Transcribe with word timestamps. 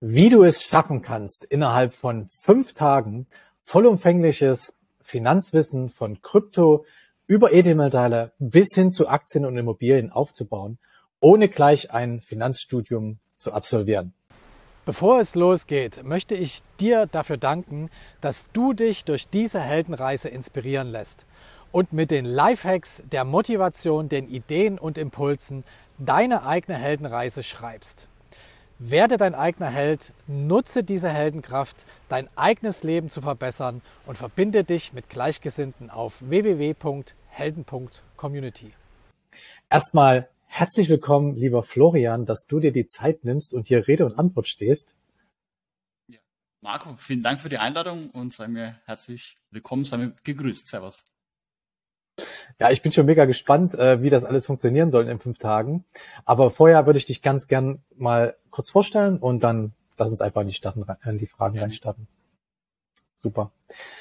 wie 0.00 0.28
du 0.28 0.44
es 0.44 0.62
schaffen 0.62 1.00
kannst, 1.02 1.44
innerhalb 1.44 1.94
von 1.94 2.28
fünf 2.42 2.74
Tagen 2.74 3.26
vollumfängliches 3.64 4.74
Finanzwissen 5.00 5.90
von 5.90 6.20
Krypto 6.20 6.84
über 7.26 7.52
Edelmetalle 7.52 8.32
bis 8.38 8.74
hin 8.74 8.92
zu 8.92 9.08
Aktien 9.08 9.46
und 9.46 9.56
Immobilien 9.56 10.12
aufzubauen, 10.12 10.78
ohne 11.20 11.48
gleich 11.48 11.92
ein 11.92 12.20
Finanzstudium 12.20 13.18
zu 13.36 13.52
absolvieren. 13.52 14.12
Bevor 14.84 15.18
es 15.18 15.34
losgeht, 15.34 16.04
möchte 16.04 16.36
ich 16.36 16.60
dir 16.78 17.06
dafür 17.06 17.38
danken, 17.38 17.90
dass 18.20 18.48
du 18.52 18.72
dich 18.72 19.04
durch 19.04 19.28
diese 19.28 19.60
Heldenreise 19.60 20.28
inspirieren 20.28 20.88
lässt 20.88 21.26
und 21.72 21.92
mit 21.92 22.10
den 22.10 22.24
Lifehacks, 22.24 23.02
der 23.10 23.24
Motivation, 23.24 24.08
den 24.08 24.28
Ideen 24.28 24.78
und 24.78 24.98
Impulsen 24.98 25.64
deine 25.98 26.44
eigene 26.44 26.78
Heldenreise 26.78 27.42
schreibst. 27.42 28.08
Werde 28.78 29.16
dein 29.16 29.34
eigener 29.34 29.70
Held, 29.70 30.12
nutze 30.26 30.84
diese 30.84 31.08
Heldenkraft, 31.08 31.86
dein 32.10 32.28
eigenes 32.36 32.82
Leben 32.82 33.08
zu 33.08 33.22
verbessern 33.22 33.80
und 34.04 34.18
verbinde 34.18 34.64
dich 34.64 34.92
mit 34.92 35.08
Gleichgesinnten 35.08 35.88
auf 35.88 36.20
www.helden.community. 36.20 38.74
Erstmal 39.70 40.28
herzlich 40.44 40.90
willkommen, 40.90 41.36
lieber 41.36 41.62
Florian, 41.62 42.26
dass 42.26 42.46
du 42.46 42.60
dir 42.60 42.72
die 42.72 42.86
Zeit 42.86 43.24
nimmst 43.24 43.54
und 43.54 43.66
hier 43.66 43.88
Rede 43.88 44.04
und 44.04 44.18
Antwort 44.18 44.46
stehst. 44.46 44.94
Marco, 46.60 46.96
vielen 46.96 47.22
Dank 47.22 47.40
für 47.40 47.48
die 47.48 47.56
Einladung 47.58 48.10
und 48.10 48.34
sei 48.34 48.48
mir 48.48 48.78
herzlich 48.84 49.38
willkommen, 49.50 49.84
sei 49.84 49.96
mir 49.96 50.12
gegrüßt. 50.22 50.68
Servus. 50.68 51.02
Ja, 52.58 52.70
ich 52.70 52.82
bin 52.82 52.92
schon 52.92 53.06
mega 53.06 53.26
gespannt, 53.26 53.74
äh, 53.74 54.02
wie 54.02 54.10
das 54.10 54.24
alles 54.24 54.46
funktionieren 54.46 54.90
soll 54.90 55.08
in 55.08 55.18
fünf 55.18 55.38
Tagen. 55.38 55.84
Aber 56.24 56.50
vorher 56.50 56.86
würde 56.86 56.98
ich 56.98 57.04
dich 57.04 57.22
ganz 57.22 57.46
gern 57.46 57.82
mal 57.96 58.36
kurz 58.50 58.70
vorstellen 58.70 59.18
und 59.18 59.40
dann 59.40 59.72
lass 59.98 60.10
uns 60.10 60.20
einfach 60.20 60.40
in 60.40 60.48
die, 60.48 60.54
Starten, 60.54 60.84
in 61.04 61.18
die 61.18 61.26
Fragen 61.26 61.58
reinstarten. 61.58 62.08
Super. 63.14 63.50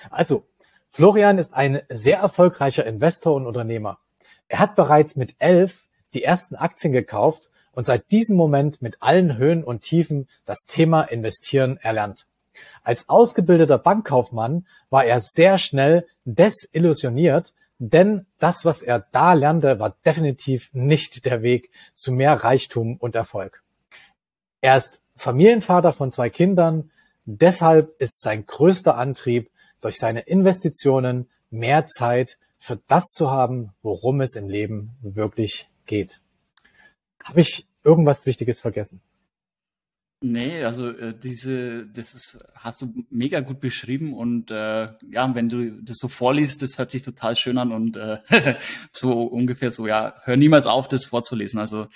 Also, 0.10 0.46
Florian 0.92 1.38
ist 1.38 1.54
ein 1.54 1.82
sehr 1.90 2.20
erfolgreicher 2.20 2.86
Investor 2.86 3.36
und 3.36 3.48
Unternehmer. 3.48 4.00
Er 4.48 4.60
hat 4.60 4.76
bereits 4.76 5.16
mit 5.16 5.36
elf 5.40 5.84
die 6.14 6.24
ersten 6.24 6.56
Aktien 6.56 6.94
gekauft 6.94 7.50
und 7.74 7.86
seit 7.86 8.12
diesem 8.12 8.38
Moment 8.38 8.82
mit 8.82 9.02
allen 9.02 9.38
Höhen 9.38 9.64
und 9.64 9.82
Tiefen 9.82 10.30
das 10.46 10.66
Thema 10.66 11.02
Investieren 11.04 11.78
erlernt. 11.78 12.26
Als 12.84 13.10
ausgebildeter 13.10 13.78
Bankkaufmann 13.78 14.66
war 14.90 15.04
er 15.04 15.20
sehr 15.20 15.58
schnell 15.58 16.08
desillusioniert, 16.24 17.54
denn 17.78 18.26
das, 18.40 18.66
was 18.66 18.82
er 18.82 19.06
da 19.12 19.34
lernte, 19.34 19.80
war 19.80 19.96
definitiv 20.06 20.70
nicht 20.74 21.26
der 21.26 21.42
Weg 21.42 21.70
zu 21.94 22.12
mehr 22.12 22.34
Reichtum 22.34 22.98
und 22.98 23.16
Erfolg. 23.16 23.64
Er 24.62 24.78
ist 24.78 25.02
Familienvater 25.16 25.94
von 25.94 26.12
zwei 26.12 26.30
Kindern, 26.30 26.92
deshalb 27.26 27.94
ist 28.00 28.22
sein 28.22 28.46
größter 28.46 28.98
Antrieb, 28.98 29.50
durch 29.82 29.98
seine 29.98 30.22
Investitionen 30.22 31.30
mehr 31.52 31.86
Zeit 31.86 32.40
für 32.58 32.82
das 32.88 33.06
zu 33.06 33.30
haben, 33.30 33.74
worum 33.84 34.22
es 34.22 34.36
im 34.36 34.50
Leben 34.50 34.98
wirklich 35.02 35.70
geht. 35.86 36.22
Habe 37.24 37.42
ich 37.42 37.68
irgendwas 37.84 38.26
Wichtiges 38.26 38.60
vergessen? 38.60 39.02
Nee, 40.22 40.64
also 40.64 40.90
äh, 40.90 41.14
diese, 41.18 41.86
das 41.88 42.14
ist, 42.14 42.38
hast 42.56 42.82
du 42.82 43.06
mega 43.10 43.42
gut 43.42 43.60
beschrieben 43.60 44.14
und 44.14 44.50
äh, 44.50 44.88
ja, 45.10 45.36
wenn 45.36 45.50
du 45.50 45.82
das 45.82 45.98
so 45.98 46.08
vorliest, 46.08 46.62
das 46.62 46.78
hört 46.78 46.90
sich 46.90 47.04
total 47.04 47.36
schön 47.36 47.58
an 47.58 47.72
und 47.72 47.98
äh, 47.98 48.20
so 48.94 49.24
ungefähr 49.24 49.72
so, 49.72 49.88
ja, 49.88 50.16
hör 50.24 50.38
niemals 50.38 50.66
auf, 50.68 50.88
das 50.88 51.06
vorzulesen. 51.06 51.60
Also 51.60 51.88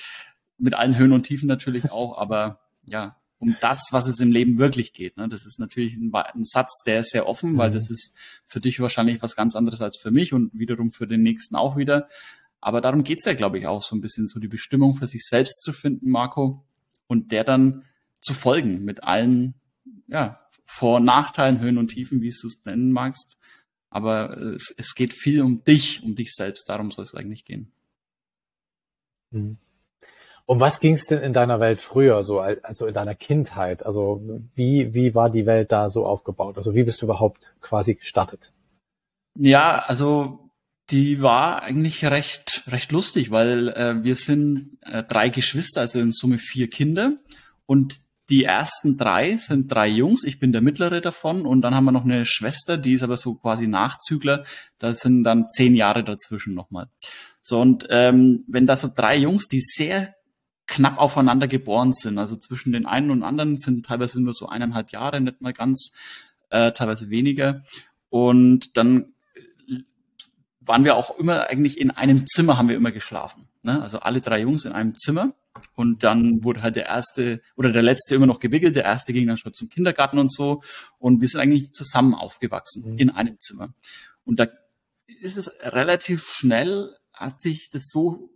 mit 0.58 0.73
allen 0.73 0.98
Höhen 0.98 1.14
und 1.14 1.23
Tiefen 1.23 1.48
natürlich 1.48 1.92
auch, 1.92 2.17
aber 2.17 2.59
ja, 2.86 3.16
um 3.39 3.56
das, 3.61 3.88
was 3.92 4.08
es 4.09 4.20
im 4.20 4.31
Leben 4.31 4.58
wirklich 4.58 4.94
geht. 4.94 5.16
Ne? 5.16 5.30
Das 5.30 5.45
ist 5.45 5.59
natürlich 5.59 5.95
ein, 5.95 6.14
ein 6.14 6.44
Satz, 6.44 6.83
der 6.86 7.00
ist 7.00 7.11
sehr 7.11 7.28
offen, 7.28 7.54
mhm. 7.54 7.58
weil 7.58 7.72
das 7.72 7.89
ist 7.89 8.14
für 8.45 8.59
dich 8.59 8.81
wahrscheinlich 8.81 9.22
was 9.22 9.38
ganz 9.38 9.56
anderes 9.56 9.81
als 9.81 9.98
für 9.98 10.11
mich 10.11 10.33
und 10.33 10.52
wiederum 10.54 10.92
für 10.92 11.08
den 11.08 11.23
nächsten 11.23 11.55
auch 11.55 11.77
wieder. 11.77 12.10
Aber 12.60 12.82
darum 12.82 13.05
geht's 13.05 13.23
ja, 13.23 13.33
glaube 13.33 13.58
ich, 13.58 13.66
auch 13.66 13.82
so 13.82 13.95
ein 13.95 14.02
bisschen, 14.02 14.27
so 14.27 14.39
die 14.39 14.49
Bestimmung 14.49 14.93
für 14.93 15.08
sich 15.08 15.26
selbst 15.26 15.64
zu 15.64 15.72
finden, 15.72 16.10
Marco, 16.10 16.66
und 17.08 17.32
der 17.32 17.45
dann 17.45 17.86
zu 18.19 18.33
folgen 18.33 18.83
mit 18.83 19.03
allen 19.03 19.55
ja, 20.07 20.39
Vor- 20.65 20.97
und 20.97 21.05
Nachteilen, 21.05 21.59
Höhen 21.59 21.77
und 21.77 21.89
Tiefen, 21.89 22.21
wie 22.21 22.30
du 22.30 22.47
es 22.47 22.61
nennen 22.65 22.91
magst. 22.91 23.39
Aber 23.89 24.37
es, 24.37 24.73
es 24.77 24.93
geht 24.95 25.13
viel 25.13 25.41
um 25.41 25.63
dich, 25.63 26.03
um 26.03 26.15
dich 26.15 26.33
selbst. 26.35 26.69
Darum 26.69 26.91
soll 26.91 27.03
es 27.03 27.15
eigentlich 27.15 27.45
gehen. 27.45 27.71
Mhm. 29.31 29.57
Um 30.45 30.59
was 30.59 30.80
ging 30.80 30.93
es 30.93 31.05
denn 31.05 31.21
in 31.21 31.33
deiner 31.33 31.59
Welt 31.59 31.80
früher, 31.80 32.23
so 32.23 32.39
also 32.39 32.87
in 32.87 32.93
deiner 32.95 33.13
Kindheit? 33.13 33.85
Also 33.85 34.23
wie 34.55 34.95
wie 34.95 35.13
war 35.13 35.30
die 35.30 35.45
Welt 35.45 35.71
da 35.71 35.91
so 35.91 36.07
aufgebaut? 36.07 36.57
Also 36.57 36.73
wie 36.73 36.83
bist 36.83 37.01
du 37.01 37.05
überhaupt 37.05 37.53
quasi 37.61 37.93
gestartet? 37.93 38.51
Ja, 39.36 39.77
also 39.77 40.49
die 40.89 41.21
war 41.21 41.61
eigentlich 41.61 42.03
recht 42.03 42.63
recht 42.65 42.91
lustig, 42.91 43.30
weil 43.30 43.69
äh, 43.69 44.03
wir 44.03 44.15
sind 44.15 44.80
äh, 44.81 45.03
drei 45.03 45.30
Geschwister, 45.30 45.81
also 45.81 45.99
in 45.99 46.11
Summe 46.11 46.39
vier 46.39 46.67
Kinder 46.67 47.17
und 47.67 48.01
die 48.30 48.44
ersten 48.44 48.98
drei 48.98 49.38
sind 49.38 49.72
drei 49.72 49.88
Jungs, 49.88 50.23
ich 50.23 50.40
bin 50.40 50.52
der 50.52 50.62
mittlere 50.62 51.02
davon. 51.02 51.45
Und 51.45 51.62
dann 51.62 51.76
haben 51.76 51.86
wir 51.86 51.92
noch 51.92 52.06
eine 52.06 52.26
Schwester, 52.26 52.78
die 52.78 52.94
ist 52.94 53.04
aber 53.04 53.17
so 53.17 53.36
quasi 53.36 53.67
Nachzügler, 53.67 54.45
da 54.78 54.94
sind 54.94 55.23
dann 55.23 55.50
zehn 55.52 55.76
Jahre 55.76 56.04
dazwischen 56.04 56.54
nochmal. 56.54 56.90
So 57.42 57.60
und 57.60 57.88
ähm, 57.90 58.44
wenn 58.48 58.67
da 58.67 58.78
so 58.78 58.90
drei 58.95 59.17
Jungs, 59.17 59.48
die 59.48 59.62
sehr 59.62 60.16
knapp 60.67 61.00
aufeinander 61.00 61.48
geboren 61.48 61.94
sind, 61.94 62.20
also 62.20 62.36
zwischen 62.36 62.72
den 62.72 62.86
einen 62.86 63.10
und 63.10 63.23
anderen 63.23 63.60
sind 63.60 63.88
teilweise 63.88 64.22
nur 64.22 64.34
so 64.34 64.48
eineinhalb 64.48 64.92
Jahre, 64.92 65.20
nicht 65.20 65.42
mal 65.42 65.54
ganz, 65.54 65.96
äh, 66.52 66.72
teilweise 66.72 67.10
weniger. 67.10 67.64
Und 68.10 68.78
dann 68.78 69.14
waren 70.60 70.86
wir 70.86 70.96
auch 70.96 71.17
immer 71.17 71.50
eigentlich 71.50 71.80
in 71.80 71.90
einem 71.90 72.28
Zimmer 72.28 72.58
haben 72.58 72.70
wir 72.70 72.76
immer 72.76 72.92
geschlafen, 72.92 73.48
ne? 73.64 73.81
also 73.81 73.99
alle 73.99 74.21
drei 74.21 74.42
Jungs 74.42 74.65
in 74.65 74.71
einem 74.71 74.95
Zimmer 74.95 75.33
und 75.75 76.03
dann 76.03 76.43
wurde 76.43 76.61
halt 76.61 76.75
der 76.75 76.86
erste 76.86 77.42
oder 77.55 77.71
der 77.71 77.81
letzte 77.81 78.15
immer 78.15 78.25
noch 78.25 78.39
gewickelt. 78.39 78.75
Der 78.75 78.86
erste 78.86 79.14
ging 79.14 79.27
dann 79.27 79.37
schon 79.37 79.53
zum 79.53 79.70
Kindergarten 79.70 80.20
und 80.20 80.31
so. 80.31 80.61
Und 80.97 81.21
wir 81.21 81.27
sind 81.27 81.42
eigentlich 81.42 81.73
zusammen 81.73 82.14
aufgewachsen 82.14 82.93
mhm. 82.93 82.98
in 82.98 83.09
einem 83.09 83.39
Zimmer. 83.39 83.73
Und 84.25 84.39
da 84.39 84.48
ist 85.21 85.37
es 85.37 85.52
relativ 85.61 86.25
schnell, 86.25 86.95
hat 87.14 87.42
sich 87.42 87.69
das 87.71 87.89
so 87.89 88.30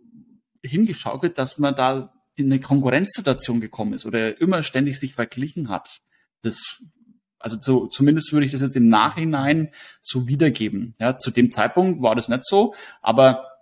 hingeschaukelt, 0.62 1.38
dass 1.38 1.58
man 1.58 1.74
da 1.74 2.12
in 2.36 2.46
eine 2.46 2.60
Konkurrenzsituation 2.60 3.60
gekommen 3.60 3.92
ist 3.92 4.06
oder 4.06 4.40
immer 4.40 4.62
ständig 4.62 4.98
sich 4.98 5.14
verglichen 5.14 5.68
hat. 5.68 6.00
Das, 6.42 6.82
also 7.38 7.58
so, 7.60 7.86
zumindest 7.86 8.32
würde 8.32 8.44
ich 8.44 8.52
das 8.52 8.60
jetzt 8.60 8.76
im 8.76 8.88
Nachhinein 8.88 9.70
so 10.00 10.26
wiedergeben. 10.26 10.94
Ja, 10.98 11.16
zu 11.16 11.30
dem 11.30 11.52
Zeitpunkt 11.52 12.02
war 12.02 12.16
das 12.16 12.28
nicht 12.28 12.44
so, 12.44 12.74
aber 13.02 13.53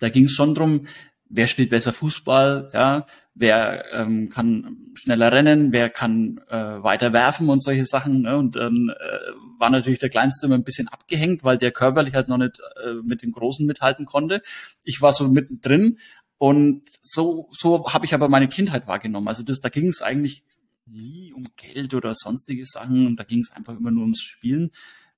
da 0.00 0.08
ging 0.08 0.24
es 0.24 0.32
schon 0.32 0.54
drum, 0.54 0.86
wer 1.28 1.46
spielt 1.46 1.70
besser 1.70 1.92
Fußball, 1.92 2.70
ja, 2.72 3.06
wer 3.34 3.84
ähm, 3.92 4.30
kann 4.30 4.76
schneller 4.94 5.32
rennen, 5.32 5.72
wer 5.72 5.90
kann 5.90 6.40
äh, 6.48 6.82
weiter 6.82 7.12
werfen 7.12 7.48
und 7.48 7.62
solche 7.62 7.84
Sachen. 7.84 8.22
Ne? 8.22 8.36
Und 8.36 8.56
dann 8.56 8.90
äh, 8.90 9.32
war 9.58 9.70
natürlich 9.70 9.98
der 9.98 10.10
Kleinste 10.10 10.46
immer 10.46 10.54
ein 10.54 10.64
bisschen 10.64 10.88
abgehängt, 10.88 11.42
weil 11.42 11.58
der 11.58 11.72
körperlich 11.72 12.14
halt 12.14 12.28
noch 12.28 12.38
nicht 12.38 12.60
äh, 12.84 12.94
mit 13.02 13.22
dem 13.22 13.32
Großen 13.32 13.66
mithalten 13.66 14.06
konnte. 14.06 14.42
Ich 14.84 15.02
war 15.02 15.12
so 15.12 15.26
mittendrin 15.28 15.98
und 16.38 16.82
so, 17.02 17.48
so 17.50 17.92
habe 17.92 18.06
ich 18.06 18.14
aber 18.14 18.28
meine 18.28 18.48
Kindheit 18.48 18.86
wahrgenommen. 18.86 19.28
Also 19.28 19.42
das, 19.42 19.60
da 19.60 19.68
ging 19.68 19.88
es 19.88 20.02
eigentlich 20.02 20.44
nie 20.86 21.32
um 21.32 21.46
Geld 21.56 21.94
oder 21.94 22.14
sonstige 22.14 22.66
Sachen 22.66 23.06
und 23.06 23.16
da 23.16 23.24
ging 23.24 23.40
es 23.40 23.50
einfach 23.50 23.76
immer 23.76 23.90
nur 23.90 24.02
ums 24.02 24.22
Spielen. 24.22 24.70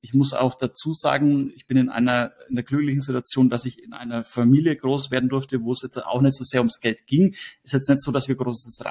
Ich 0.06 0.14
muss 0.14 0.34
auch 0.34 0.54
dazu 0.54 0.92
sagen, 0.92 1.50
ich 1.56 1.66
bin 1.66 1.76
in 1.76 1.88
einer 1.88 2.30
in 2.48 2.54
der 2.54 2.62
glücklichen 2.62 3.00
Situation, 3.00 3.50
dass 3.50 3.64
ich 3.64 3.82
in 3.82 3.92
einer 3.92 4.22
Familie 4.22 4.76
groß 4.76 5.10
werden 5.10 5.28
durfte, 5.28 5.64
wo 5.64 5.72
es 5.72 5.82
jetzt 5.82 5.96
auch 5.98 6.20
nicht 6.20 6.36
so 6.36 6.44
sehr 6.44 6.60
ums 6.60 6.78
Geld 6.78 7.08
ging. 7.08 7.34
Ist 7.64 7.72
jetzt 7.72 7.88
nicht 7.88 8.00
so, 8.00 8.12
dass 8.12 8.28
wir 8.28 8.36
großes, 8.36 8.84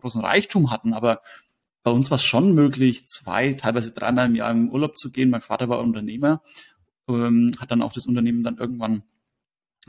großen 0.00 0.20
Reichtum 0.20 0.70
hatten, 0.70 0.94
aber 0.94 1.22
bei 1.82 1.90
uns 1.90 2.08
war 2.12 2.16
es 2.16 2.24
schon 2.24 2.54
möglich, 2.54 3.08
zwei, 3.08 3.54
teilweise 3.54 3.90
dreimal 3.90 4.26
im 4.26 4.36
Jahr 4.36 4.52
im 4.52 4.70
Urlaub 4.70 4.96
zu 4.96 5.10
gehen. 5.10 5.28
Mein 5.28 5.40
Vater 5.40 5.68
war 5.68 5.80
Unternehmer, 5.80 6.40
ähm, 7.08 7.50
hat 7.58 7.72
dann 7.72 7.82
auch 7.82 7.92
das 7.92 8.06
Unternehmen 8.06 8.44
dann 8.44 8.58
irgendwann 8.58 9.02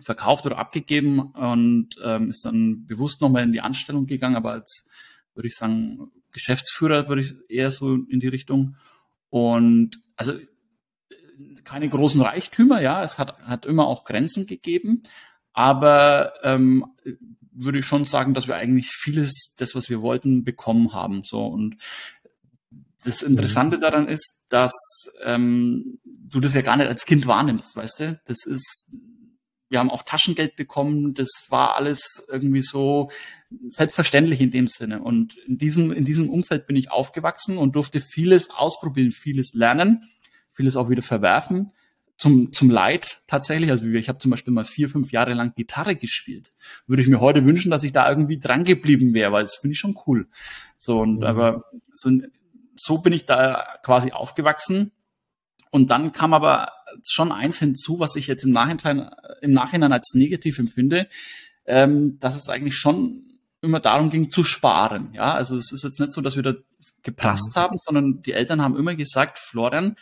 verkauft 0.02 0.48
oder 0.48 0.58
abgegeben 0.58 1.20
und 1.20 1.90
ähm, 2.04 2.32
ist 2.32 2.44
dann 2.44 2.88
bewusst 2.88 3.22
nochmal 3.22 3.44
in 3.44 3.52
die 3.52 3.62
Anstellung 3.62 4.08
gegangen, 4.08 4.36
aber 4.36 4.54
als, 4.54 4.88
würde 5.36 5.48
ich 5.48 5.56
sagen, 5.56 6.12
Geschäftsführer 6.32 7.08
würde 7.08 7.22
ich 7.22 7.36
eher 7.50 7.70
so 7.70 7.94
in 7.94 8.20
die 8.20 8.30
Richtung. 8.30 8.78
Und 9.30 10.02
also 10.16 10.34
keine 11.64 11.90
großen 11.90 12.22
Reichtümer, 12.22 12.82
ja, 12.82 13.04
es 13.04 13.20
hat, 13.20 13.40
hat 13.40 13.66
immer 13.66 13.88
auch 13.88 14.06
Grenzen 14.06 14.46
gegeben, 14.46 15.04
aber 15.54 16.34
ähm, 16.44 16.86
würde 17.52 17.80
ich 17.80 17.86
schon 17.86 18.06
sagen, 18.06 18.34
dass 18.34 18.48
wir 18.48 18.56
eigentlich 18.56 18.90
vieles, 18.90 19.56
das, 19.58 19.76
was 19.76 19.90
wir 19.90 20.02
wollten, 20.02 20.44
bekommen 20.44 20.94
haben. 20.94 21.24
So 21.24 21.46
und 21.46 21.78
das 23.04 23.22
Interessante 23.22 23.78
mhm. 23.78 23.82
daran 23.82 24.08
ist, 24.08 24.46
dass 24.50 24.74
ähm, 25.24 26.00
du 26.04 26.40
das 26.40 26.54
ja 26.54 26.62
gar 26.62 26.76
nicht 26.76 26.88
als 26.88 27.06
Kind 27.06 27.28
wahrnimmst, 27.28 27.76
weißt 27.76 28.00
du? 28.00 28.20
Das 28.26 28.46
ist 28.46 28.90
wir 29.70 29.80
haben 29.80 29.90
auch 29.90 30.04
Taschengeld 30.04 30.56
bekommen. 30.56 31.14
Das 31.14 31.48
war 31.50 31.76
alles 31.76 32.26
irgendwie 32.32 32.62
so 32.62 33.10
selbstverständlich 33.70 34.42
in 34.42 34.52
dem 34.52 34.68
Sinne. 34.68 35.02
Und 35.02 35.36
in 35.48 35.58
diesem, 35.58 35.92
in 35.92 36.06
diesem 36.06 36.30
Umfeld 36.30 36.68
bin 36.68 36.76
ich 36.76 36.92
aufgewachsen 36.92 37.58
und 37.58 37.76
durfte 37.76 38.00
vieles 38.00 38.50
ausprobieren, 38.52 39.12
vieles 39.12 39.54
lernen, 39.54 40.10
vieles 40.56 40.75
auch 40.75 40.90
wieder 40.90 41.02
verwerfen. 41.02 41.72
Zum, 42.18 42.54
zum 42.54 42.69
Leid 42.69 43.22
tatsächlich. 43.28 43.69
Also 43.72 43.86
ich 43.88 44.07
habe 44.07 44.19
zum 44.19 44.31
Beispiel 44.31 44.54
mal 44.54 44.63
vier, 44.63 44.90
fünf 44.90 45.12
Jahre 45.12 45.34
lang 45.34 45.54
Gitarre 45.54 45.98
gespielt. 45.98 46.54
Würde 46.88 47.02
ich 47.02 47.10
mir 47.10 47.19
heute 47.19 47.44
wünschen, 47.44 47.72
dass 47.72 47.84
ich 47.84 47.92
da 47.92 48.10
irgendwie 48.10 48.40
dran 48.40 48.63
geblieben 48.63 49.13
wäre, 49.13 49.34
weil 49.34 49.44
das 49.44 49.57
finde 49.57 49.74
ich 49.74 49.80
schon 49.80 49.98
cool. 50.07 50.28
So, 50.78 51.02
und 51.02 51.18
mhm. 51.18 51.24
aber 51.24 51.66
so, 51.94 52.10
so 52.78 53.00
bin 53.00 53.12
ich 53.12 53.25
da 53.25 53.66
quasi 53.84 54.13
aufgewachsen. 54.13 54.92
Und 55.72 55.90
dann 55.90 56.13
kam 56.13 56.34
aber 56.34 56.72
schon 57.04 57.34
eins 57.34 57.60
hinzu, 57.60 58.00
was 58.00 58.16
ich 58.16 58.28
jetzt 58.28 58.46
im 58.46 58.51
Nachhinein, 58.51 59.10
im 59.42 59.51
Nachhinein 59.51 59.92
als 59.92 60.13
negativ 60.13 60.58
empfinde, 60.58 61.10
ähm, 61.66 62.18
dass 62.19 62.38
es 62.38 62.48
eigentlich 62.48 62.78
schon 62.78 63.25
immer 63.62 63.81
darum 63.81 64.10
ging 64.10 64.30
zu 64.30 64.46
sparen. 64.46 65.10
Ja, 65.13 65.34
also 65.34 65.58
es 65.58 65.74
ist 65.74 65.84
jetzt 65.84 66.00
nicht 66.00 66.13
so, 66.13 66.22
dass 66.22 66.38
wir 66.38 66.44
da 66.44 66.54
geprasst 67.04 67.56
mhm. 67.56 67.60
haben, 67.60 67.78
sondern 67.78 68.22
die 68.22 68.34
Eltern 68.34 68.62
haben 68.62 68.78
immer 68.78 68.96
gesagt, 68.96 69.40
Florian, 69.40 69.96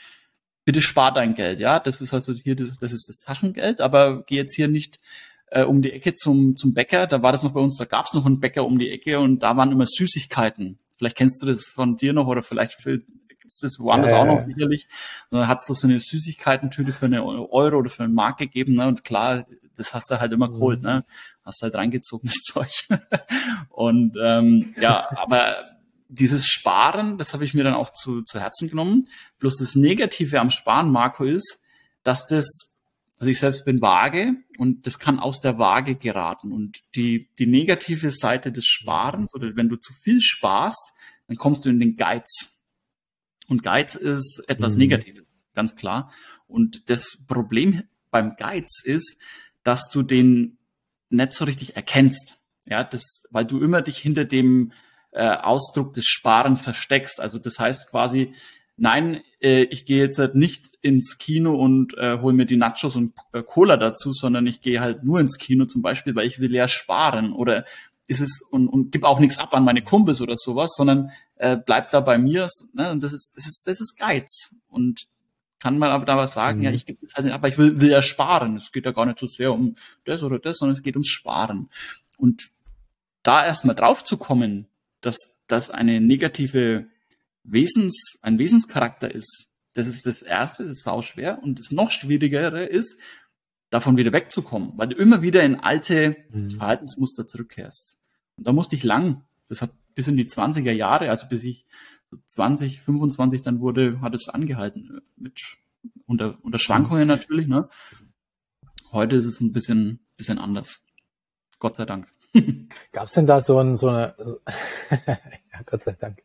bitte 0.66 0.82
spar 0.82 1.14
dein 1.14 1.36
Geld. 1.36 1.60
Ja, 1.60 1.80
das 1.80 2.02
ist 2.02 2.14
also 2.14 2.34
hier, 2.34 2.56
das, 2.56 2.78
das 2.78 2.94
ist 2.94 3.10
das 3.10 3.20
Taschengeld, 3.20 3.82
aber 3.82 4.24
geh 4.24 4.36
jetzt 4.36 4.56
hier 4.56 4.68
nicht 4.68 5.00
äh, 5.48 5.64
um 5.64 5.82
die 5.82 5.92
Ecke 5.92 6.16
zum, 6.16 6.56
zum 6.56 6.74
Bäcker. 6.74 7.08
Da 7.08 7.22
war 7.22 7.32
das 7.32 7.44
noch 7.44 7.54
bei 7.54 7.60
uns, 7.60 7.78
da 7.78 7.86
gab 7.86 8.06
es 8.06 8.14
noch 8.14 8.26
einen 8.26 8.40
Bäcker 8.40 8.66
um 8.66 8.80
die 8.80 8.90
Ecke 8.90 9.20
und 9.20 9.44
da 9.44 9.56
waren 9.58 9.72
immer 9.72 9.86
Süßigkeiten. 9.86 10.80
Vielleicht 10.98 11.18
kennst 11.18 11.42
du 11.42 11.48
das 11.48 11.66
von 11.66 11.98
dir 11.98 12.14
noch 12.14 12.28
oder 12.28 12.44
vielleicht 12.44 12.84
gibt's 12.84 13.60
das 13.60 13.78
woanders 13.80 14.12
ja, 14.12 14.22
auch 14.22 14.26
noch 14.26 14.40
sicherlich. 14.40 14.88
Und 15.30 15.40
dann 15.40 15.48
hat's 15.48 15.68
doch 15.68 15.76
so 15.76 15.88
eine 15.88 16.00
Süßigkeitentüte 16.00 16.94
für 16.94 17.06
eine 17.06 17.24
Euro 17.24 17.78
oder 17.78 17.90
für 17.90 18.04
eine 18.04 18.14
Mark 18.14 18.38
gegeben, 18.38 18.74
ne? 18.74 18.88
Und 18.88 19.04
klar, 19.04 19.46
das 19.76 19.94
hast 19.94 20.10
du 20.10 20.20
halt 20.20 20.32
immer 20.32 20.50
geholt, 20.50 20.80
mhm. 20.80 20.88
ne? 20.88 21.06
Hast 21.44 21.62
halt 21.62 21.76
reingezogen, 21.76 22.30
das 22.30 22.42
Zeug. 22.42 22.88
und 23.70 24.16
ähm, 24.22 24.74
ja, 24.80 25.10
aber 25.18 25.58
dieses 26.14 26.46
Sparen, 26.46 27.18
das 27.18 27.34
habe 27.34 27.44
ich 27.44 27.54
mir 27.54 27.64
dann 27.64 27.74
auch 27.74 27.92
zu, 27.92 28.22
zu 28.22 28.40
Herzen 28.40 28.70
genommen. 28.70 29.08
Bloß 29.40 29.58
das 29.58 29.76
Negative 29.76 30.40
am 30.40 30.52
Sparen, 30.52 30.92
Marco, 30.92 31.24
ist, 31.24 31.64
dass 32.04 32.28
das, 32.28 32.78
also 33.18 33.30
ich 33.30 33.40
selbst 33.40 33.66
bin 33.66 33.82
vage 33.82 34.36
und 34.58 34.86
das 34.86 35.00
kann 35.00 35.20
aus 35.20 35.40
der 35.40 35.58
Waage 35.58 35.96
geraten. 35.96 36.52
Und 36.52 36.82
die, 36.96 37.30
die 37.40 37.48
negative 37.48 38.12
Seite 38.12 38.52
des 38.52 38.66
Sparens 38.66 39.34
oder 39.34 39.56
wenn 39.56 39.70
du 39.70 39.78
zu 39.78 39.92
viel 39.94 40.22
sparst, 40.22 40.94
dann 41.28 41.38
kommst 41.38 41.66
du 41.66 41.70
in 41.70 41.80
den 41.80 41.96
Geiz. 41.96 42.60
Und 43.48 43.64
Geiz 43.64 43.96
ist 43.96 44.44
etwas 44.48 44.74
mhm. 44.74 44.80
Negatives, 44.80 45.36
ganz 45.56 45.76
klar. 45.76 46.12
Und 46.48 46.90
das 46.90 47.18
Problem 47.28 47.84
beim 48.12 48.36
Geiz 48.36 48.84
ist, 48.84 49.20
dass 49.64 49.90
du 49.90 50.04
den 50.04 50.60
nicht 51.10 51.34
so 51.34 51.46
richtig 51.46 51.76
erkennst. 51.76 52.36
Ja, 52.66 52.84
das, 52.84 53.24
weil 53.32 53.46
du 53.46 53.62
immer 53.62 53.82
dich 53.82 53.98
hinter 53.98 54.26
dem 54.26 54.72
äh, 55.14 55.28
Ausdruck 55.28 55.94
des 55.94 56.06
Sparen 56.06 56.58
versteckst. 56.58 57.22
Also 57.22 57.40
das 57.40 57.60
heißt 57.60 57.90
quasi, 57.90 58.34
nein, 58.78 59.22
äh, 59.42 59.64
ich 59.64 59.86
gehe 59.86 60.00
jetzt 60.00 60.20
halt 60.20 60.36
nicht 60.36 60.72
ins 60.82 61.18
Kino 61.18 61.56
und 61.56 61.98
äh, 61.98 62.20
hole 62.20 62.34
mir 62.34 62.46
die 62.46 62.58
Nachos 62.58 62.96
und 62.96 63.14
äh, 63.32 63.44
Cola 63.44 63.78
dazu, 63.78 64.14
sondern 64.14 64.48
ich 64.48 64.62
gehe 64.62 64.82
halt 64.82 65.04
nur 65.04 65.20
ins 65.20 65.38
Kino 65.38 65.66
zum 65.66 65.82
Beispiel, 65.82 66.16
weil 66.16 66.28
ich 66.28 66.40
will 66.40 66.54
ja 66.54 66.68
sparen 66.68 67.34
oder 67.34 67.66
ist 68.08 68.22
es 68.22 68.42
und, 68.52 68.68
und 68.68 68.92
gib 68.92 69.06
auch 69.06 69.20
nichts 69.20 69.40
ab 69.40 69.54
an 69.54 69.64
meine 69.64 69.82
Kumpels 69.82 70.22
oder 70.22 70.36
sowas, 70.38 70.74
sondern 70.76 71.12
äh, 71.36 71.58
bleibt 71.58 71.94
da 71.94 72.02
bei 72.02 72.18
mir. 72.18 72.50
Ne? 72.74 72.92
Und 72.92 73.04
das 73.04 73.14
ist, 73.14 73.34
das 73.36 73.46
ist, 73.46 73.64
das 73.66 73.80
ist 73.80 73.98
Geiz. 73.98 74.56
Und 74.68 75.08
kann 75.60 75.78
man 75.78 75.92
aber 75.92 76.06
da 76.06 76.18
was 76.18 76.34
sagen, 76.34 76.60
mhm. 76.60 76.66
ja, 76.66 76.72
ich 76.72 76.86
gebe 76.86 77.00
das 77.02 77.14
halt 77.16 77.26
nicht 77.26 77.34
ab, 77.34 77.40
aber 77.40 77.48
ich 77.48 77.58
will, 77.58 77.80
will 77.80 77.90
ja 77.90 78.02
sparen. 78.02 78.58
Es 78.58 78.72
geht 78.72 78.86
ja 78.86 78.92
gar 78.92 79.06
nicht 79.06 79.20
so 79.20 79.28
sehr 79.28 79.54
um 79.54 79.76
das 80.04 80.24
oder 80.24 80.40
das, 80.40 80.58
sondern 80.58 80.76
es 80.76 80.84
geht 80.84 80.96
ums 80.96 81.08
Sparen. 81.08 81.70
Und 82.18 82.50
da 83.24 83.46
erstmal 83.46 83.76
drauf 83.76 84.04
zu 84.04 84.18
kommen, 84.18 84.68
dass 85.04 85.44
das 85.48 85.70
eine 85.70 86.02
negative 86.02 86.88
Wesens, 87.44 88.20
ein 88.22 88.40
Wesenscharakter 88.40 89.14
ist, 89.14 89.54
das 89.74 89.88
ist 89.88 90.06
das 90.06 90.22
Erste, 90.22 90.64
das 90.64 90.78
ist 90.78 90.84
sau 90.84 91.02
schwer. 91.02 91.42
Und 91.44 91.60
das 91.60 91.72
noch 91.72 91.92
Schwierigere 91.92 92.66
ist, 92.66 93.00
davon 93.70 93.98
wieder 93.98 94.14
wegzukommen, 94.14 94.74
weil 94.76 94.90
du 94.90 94.96
immer 94.96 95.24
wieder 95.24 95.44
in 95.44 95.56
alte 95.60 96.16
mhm. 96.30 96.52
Verhaltensmuster 96.52 97.28
zurückkehrst. 97.28 98.00
Und 98.38 98.48
da 98.48 98.54
musste 98.54 98.76
ich 98.76 98.84
lang, 98.84 99.24
das 99.50 99.62
hat 99.62 99.72
bis 99.96 100.08
in 100.08 100.16
die 100.16 100.26
20er 100.26 100.72
Jahre, 100.72 101.10
also 101.10 101.28
bis 101.28 101.44
ich 101.44 101.66
20, 102.26 102.82
25 102.82 103.42
dann 103.42 103.60
wurde, 103.60 104.00
hat 104.02 104.14
es 104.14 104.30
angehalten. 104.30 105.02
Mit 105.18 105.40
unter, 106.06 106.38
unter 106.44 106.60
Schwankungen 106.60 107.08
natürlich, 107.08 107.48
ne? 107.48 107.68
Heute 108.92 109.16
ist 109.16 109.26
es 109.26 109.42
ein 109.42 109.52
bisschen, 109.52 110.00
bisschen 110.18 110.38
anders. 110.38 110.84
Gott 111.58 111.76
sei 111.76 111.86
Dank. 111.86 112.08
Gab 112.92 113.06
es 113.06 113.14
denn 113.14 113.28
da 113.28 113.40
so, 113.42 113.60
ein, 113.60 113.78
so 113.78 113.90
eine, 113.90 114.16
ja, 115.08 115.60
Gott 115.66 115.82
sei 115.82 115.96
Dank, 116.00 116.22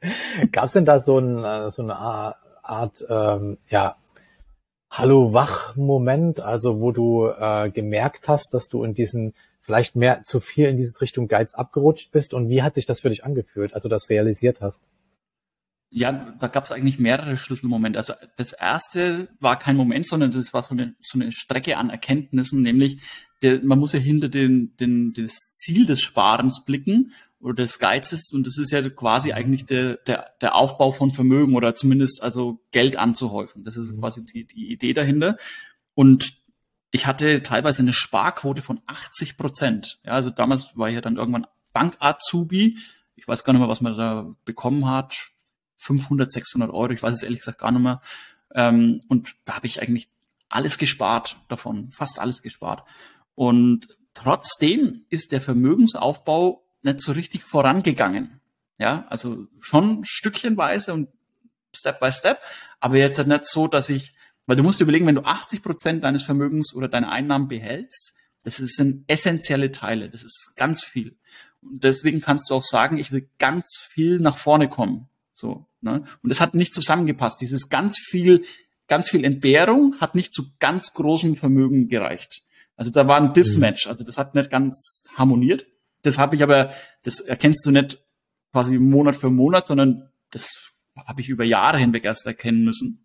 gab 0.52 0.66
es 0.66 0.72
denn 0.72 0.84
da 0.84 0.98
so, 0.98 1.18
ein, 1.18 1.70
so 1.70 1.82
eine 1.82 1.96
Art, 1.96 3.04
ähm, 3.08 3.58
ja, 3.68 3.96
Hallo-Wach-Moment, 4.90 6.40
also 6.40 6.80
wo 6.80 6.92
du 6.92 7.28
äh, 7.28 7.70
gemerkt 7.70 8.26
hast, 8.26 8.54
dass 8.54 8.68
du 8.68 8.84
in 8.84 8.94
diesen 8.94 9.34
vielleicht 9.60 9.96
mehr 9.96 10.22
zu 10.22 10.40
viel 10.40 10.66
in 10.66 10.78
diese 10.78 10.98
Richtung 11.02 11.28
Geiz 11.28 11.52
abgerutscht 11.52 12.10
bist 12.10 12.32
und 12.32 12.48
wie 12.48 12.62
hat 12.62 12.74
sich 12.74 12.86
das 12.86 13.00
für 13.00 13.10
dich 13.10 13.22
angefühlt, 13.22 13.74
als 13.74 13.82
du 13.82 13.90
das 13.90 14.08
realisiert 14.08 14.62
hast? 14.62 14.84
Ja, 15.90 16.34
da 16.38 16.48
gab 16.48 16.64
es 16.64 16.72
eigentlich 16.72 16.98
mehrere 16.98 17.36
Schlüsselmomente. 17.36 17.98
Also 17.98 18.14
das 18.36 18.52
erste 18.52 19.28
war 19.40 19.58
kein 19.58 19.76
Moment, 19.76 20.06
sondern 20.06 20.32
das 20.32 20.52
war 20.52 20.62
so 20.62 20.74
eine, 20.74 20.94
so 21.00 21.18
eine 21.18 21.32
Strecke 21.32 21.76
an 21.76 21.90
Erkenntnissen, 21.90 22.62
nämlich 22.62 23.00
der, 23.42 23.62
man 23.64 23.78
muss 23.78 23.92
ja 23.92 24.00
hinter 24.00 24.28
den, 24.28 24.76
den, 24.78 25.12
das 25.12 25.52
Ziel 25.52 25.86
des 25.86 26.00
Sparens 26.00 26.64
blicken 26.64 27.12
oder 27.40 27.54
des 27.54 27.78
Geizes 27.78 28.32
und 28.32 28.46
das 28.46 28.58
ist 28.58 28.72
ja 28.72 28.88
quasi 28.90 29.32
eigentlich 29.32 29.64
der, 29.64 29.96
der, 29.96 30.32
der 30.40 30.56
Aufbau 30.56 30.92
von 30.92 31.12
Vermögen 31.12 31.54
oder 31.54 31.74
zumindest 31.74 32.22
also 32.22 32.60
Geld 32.72 32.96
anzuhäufen. 32.96 33.64
Das 33.64 33.76
ist 33.76 33.92
mhm. 33.92 34.00
quasi 34.00 34.24
die, 34.24 34.44
die 34.44 34.72
Idee 34.72 34.92
dahinter. 34.92 35.36
Und 35.94 36.38
ich 36.90 37.06
hatte 37.06 37.42
teilweise 37.42 37.82
eine 37.82 37.92
Sparquote 37.92 38.62
von 38.62 38.80
80 38.86 39.36
Prozent. 39.36 40.00
Ja, 40.04 40.12
also 40.12 40.30
damals 40.30 40.76
war 40.76 40.88
ich 40.88 40.94
ja 40.94 41.00
dann 41.00 41.16
irgendwann 41.16 41.46
Bank-Azubi. 41.72 42.78
Ich 43.14 43.28
weiß 43.28 43.44
gar 43.44 43.52
nicht 43.52 43.60
mehr, 43.60 43.68
was 43.68 43.80
man 43.80 43.96
da 43.96 44.34
bekommen 44.44 44.88
hat. 44.88 45.30
500, 45.76 46.32
600 46.32 46.70
Euro. 46.70 46.90
Ich 46.90 47.02
weiß 47.02 47.14
es 47.14 47.22
ehrlich 47.22 47.40
gesagt 47.40 47.60
gar 47.60 47.70
nicht 47.70 47.82
mehr. 47.82 48.00
Ähm, 48.54 49.02
und 49.08 49.36
da 49.44 49.56
habe 49.56 49.66
ich 49.66 49.82
eigentlich 49.82 50.08
alles 50.48 50.78
gespart 50.78 51.38
davon, 51.48 51.90
fast 51.90 52.18
alles 52.18 52.42
gespart. 52.42 52.84
Und 53.38 53.96
trotzdem 54.14 55.04
ist 55.10 55.30
der 55.30 55.40
Vermögensaufbau 55.40 56.64
nicht 56.82 57.00
so 57.00 57.12
richtig 57.12 57.44
vorangegangen. 57.44 58.40
Ja, 58.78 59.06
also 59.08 59.46
schon 59.60 60.02
stückchenweise 60.04 60.92
und 60.92 61.08
Step 61.72 62.00
by 62.00 62.10
Step, 62.10 62.40
aber 62.80 62.96
jetzt 62.96 63.18
halt 63.18 63.28
nicht 63.28 63.46
so, 63.46 63.68
dass 63.68 63.90
ich 63.90 64.14
weil 64.48 64.56
du 64.56 64.62
musst 64.62 64.80
überlegen, 64.80 65.06
wenn 65.06 65.14
du 65.14 65.24
80 65.24 65.62
Prozent 65.62 66.04
deines 66.04 66.22
Vermögens 66.22 66.74
oder 66.74 66.88
deine 66.88 67.10
Einnahmen 67.10 67.48
behältst, 67.48 68.14
das 68.44 68.56
sind 68.56 69.04
essentielle 69.06 69.72
Teile, 69.72 70.08
das 70.08 70.24
ist 70.24 70.54
ganz 70.56 70.82
viel. 70.82 71.18
Und 71.60 71.84
deswegen 71.84 72.22
kannst 72.22 72.48
du 72.48 72.54
auch 72.54 72.64
sagen, 72.64 72.96
ich 72.96 73.12
will 73.12 73.28
ganz 73.38 73.76
viel 73.78 74.20
nach 74.20 74.38
vorne 74.38 74.70
kommen. 74.70 75.10
So, 75.34 75.66
ne? 75.82 76.02
Und 76.22 76.30
das 76.30 76.40
hat 76.40 76.54
nicht 76.54 76.72
zusammengepasst. 76.72 77.42
Dieses 77.42 77.68
ganz 77.68 77.98
viel, 77.98 78.42
ganz 78.86 79.10
viel 79.10 79.22
Entbehrung 79.22 79.96
hat 80.00 80.14
nicht 80.14 80.32
zu 80.32 80.46
ganz 80.60 80.94
großem 80.94 81.36
Vermögen 81.36 81.88
gereicht. 81.88 82.42
Also 82.78 82.92
da 82.92 83.08
war 83.08 83.20
ein 83.20 83.32
Dismatch, 83.32 83.88
also 83.88 84.04
das 84.04 84.16
hat 84.18 84.36
nicht 84.36 84.50
ganz 84.50 85.04
harmoniert. 85.16 85.66
Das 86.02 86.16
habe 86.16 86.36
ich 86.36 86.44
aber, 86.44 86.72
das 87.02 87.18
erkennst 87.18 87.66
du 87.66 87.72
nicht 87.72 88.00
quasi 88.52 88.78
Monat 88.78 89.16
für 89.16 89.30
Monat, 89.30 89.66
sondern 89.66 90.10
das 90.30 90.70
habe 90.96 91.20
ich 91.20 91.28
über 91.28 91.44
Jahre 91.44 91.78
hinweg 91.78 92.04
erst 92.04 92.24
erkennen 92.24 92.64
müssen. 92.64 93.04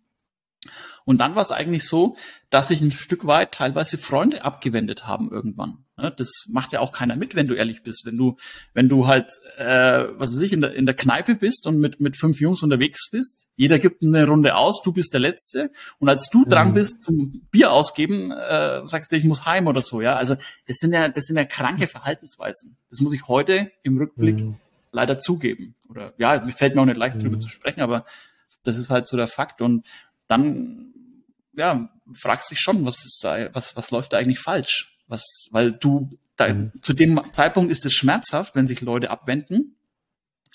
Und 1.04 1.18
dann 1.18 1.34
war 1.34 1.42
es 1.42 1.50
eigentlich 1.50 1.84
so, 1.84 2.16
dass 2.50 2.68
sich 2.68 2.80
ein 2.80 2.92
Stück 2.92 3.26
weit 3.26 3.52
teilweise 3.52 3.98
Freunde 3.98 4.44
abgewendet 4.44 5.08
haben 5.08 5.30
irgendwann. 5.30 5.83
Das 5.96 6.46
macht 6.48 6.72
ja 6.72 6.80
auch 6.80 6.90
keiner 6.90 7.14
mit, 7.14 7.36
wenn 7.36 7.46
du 7.46 7.54
ehrlich 7.54 7.84
bist. 7.84 8.04
Wenn 8.04 8.16
du, 8.16 8.34
wenn 8.72 8.88
du 8.88 9.06
halt, 9.06 9.30
äh, 9.58 10.04
was 10.16 10.32
weiß 10.32 10.40
ich, 10.40 10.52
in 10.52 10.60
der, 10.60 10.74
in 10.74 10.86
der 10.86 10.94
Kneipe 10.96 11.36
bist 11.36 11.68
und 11.68 11.78
mit, 11.78 12.00
mit 12.00 12.16
fünf 12.16 12.40
Jungs 12.40 12.64
unterwegs 12.64 13.10
bist, 13.12 13.46
jeder 13.54 13.78
gibt 13.78 14.02
eine 14.02 14.26
Runde 14.26 14.56
aus, 14.56 14.82
du 14.82 14.92
bist 14.92 15.12
der 15.12 15.20
Letzte. 15.20 15.70
Und 16.00 16.08
als 16.08 16.28
du 16.30 16.44
dran 16.44 16.70
mhm. 16.70 16.74
bist 16.74 17.02
zum 17.02 17.42
Bier 17.52 17.70
ausgeben, 17.70 18.32
äh, 18.32 18.84
sagst 18.86 19.12
du, 19.12 19.16
ich 19.16 19.24
muss 19.24 19.46
heim 19.46 19.68
oder 19.68 19.82
so, 19.82 20.00
ja. 20.00 20.16
Also 20.16 20.34
das 20.66 20.78
sind 20.78 20.92
ja, 20.92 21.08
das 21.08 21.26
sind 21.26 21.36
ja 21.36 21.44
kranke 21.44 21.86
Verhaltensweisen. 21.86 22.76
Das 22.90 22.98
muss 22.98 23.12
ich 23.12 23.28
heute 23.28 23.70
im 23.84 23.96
Rückblick 23.96 24.36
mhm. 24.36 24.56
leider 24.90 25.20
zugeben. 25.20 25.76
Oder 25.88 26.12
ja, 26.18 26.40
mir 26.44 26.52
fällt 26.52 26.74
mir 26.74 26.80
auch 26.80 26.86
nicht 26.86 26.96
leicht, 26.96 27.18
mhm. 27.18 27.20
drüber 27.20 27.38
zu 27.38 27.48
sprechen, 27.48 27.82
aber 27.82 28.04
das 28.64 28.78
ist 28.78 28.90
halt 28.90 29.06
so 29.06 29.16
der 29.16 29.28
Fakt. 29.28 29.60
Und 29.60 29.86
dann 30.26 30.92
ja, 31.52 31.88
fragst 32.12 32.50
dich 32.50 32.58
schon, 32.58 32.84
was 32.84 33.04
ist 33.04 33.20
da, 33.22 33.54
was, 33.54 33.76
was 33.76 33.92
läuft 33.92 34.12
da 34.12 34.18
eigentlich 34.18 34.40
falsch? 34.40 34.93
Was, 35.06 35.48
weil 35.50 35.72
du, 35.72 36.18
da, 36.36 36.52
mhm. 36.52 36.72
zu 36.80 36.92
dem 36.92 37.20
Zeitpunkt 37.32 37.70
ist 37.70 37.84
es 37.86 37.92
schmerzhaft, 37.92 38.54
wenn 38.54 38.66
sich 38.66 38.80
Leute 38.80 39.10
abwenden, 39.10 39.76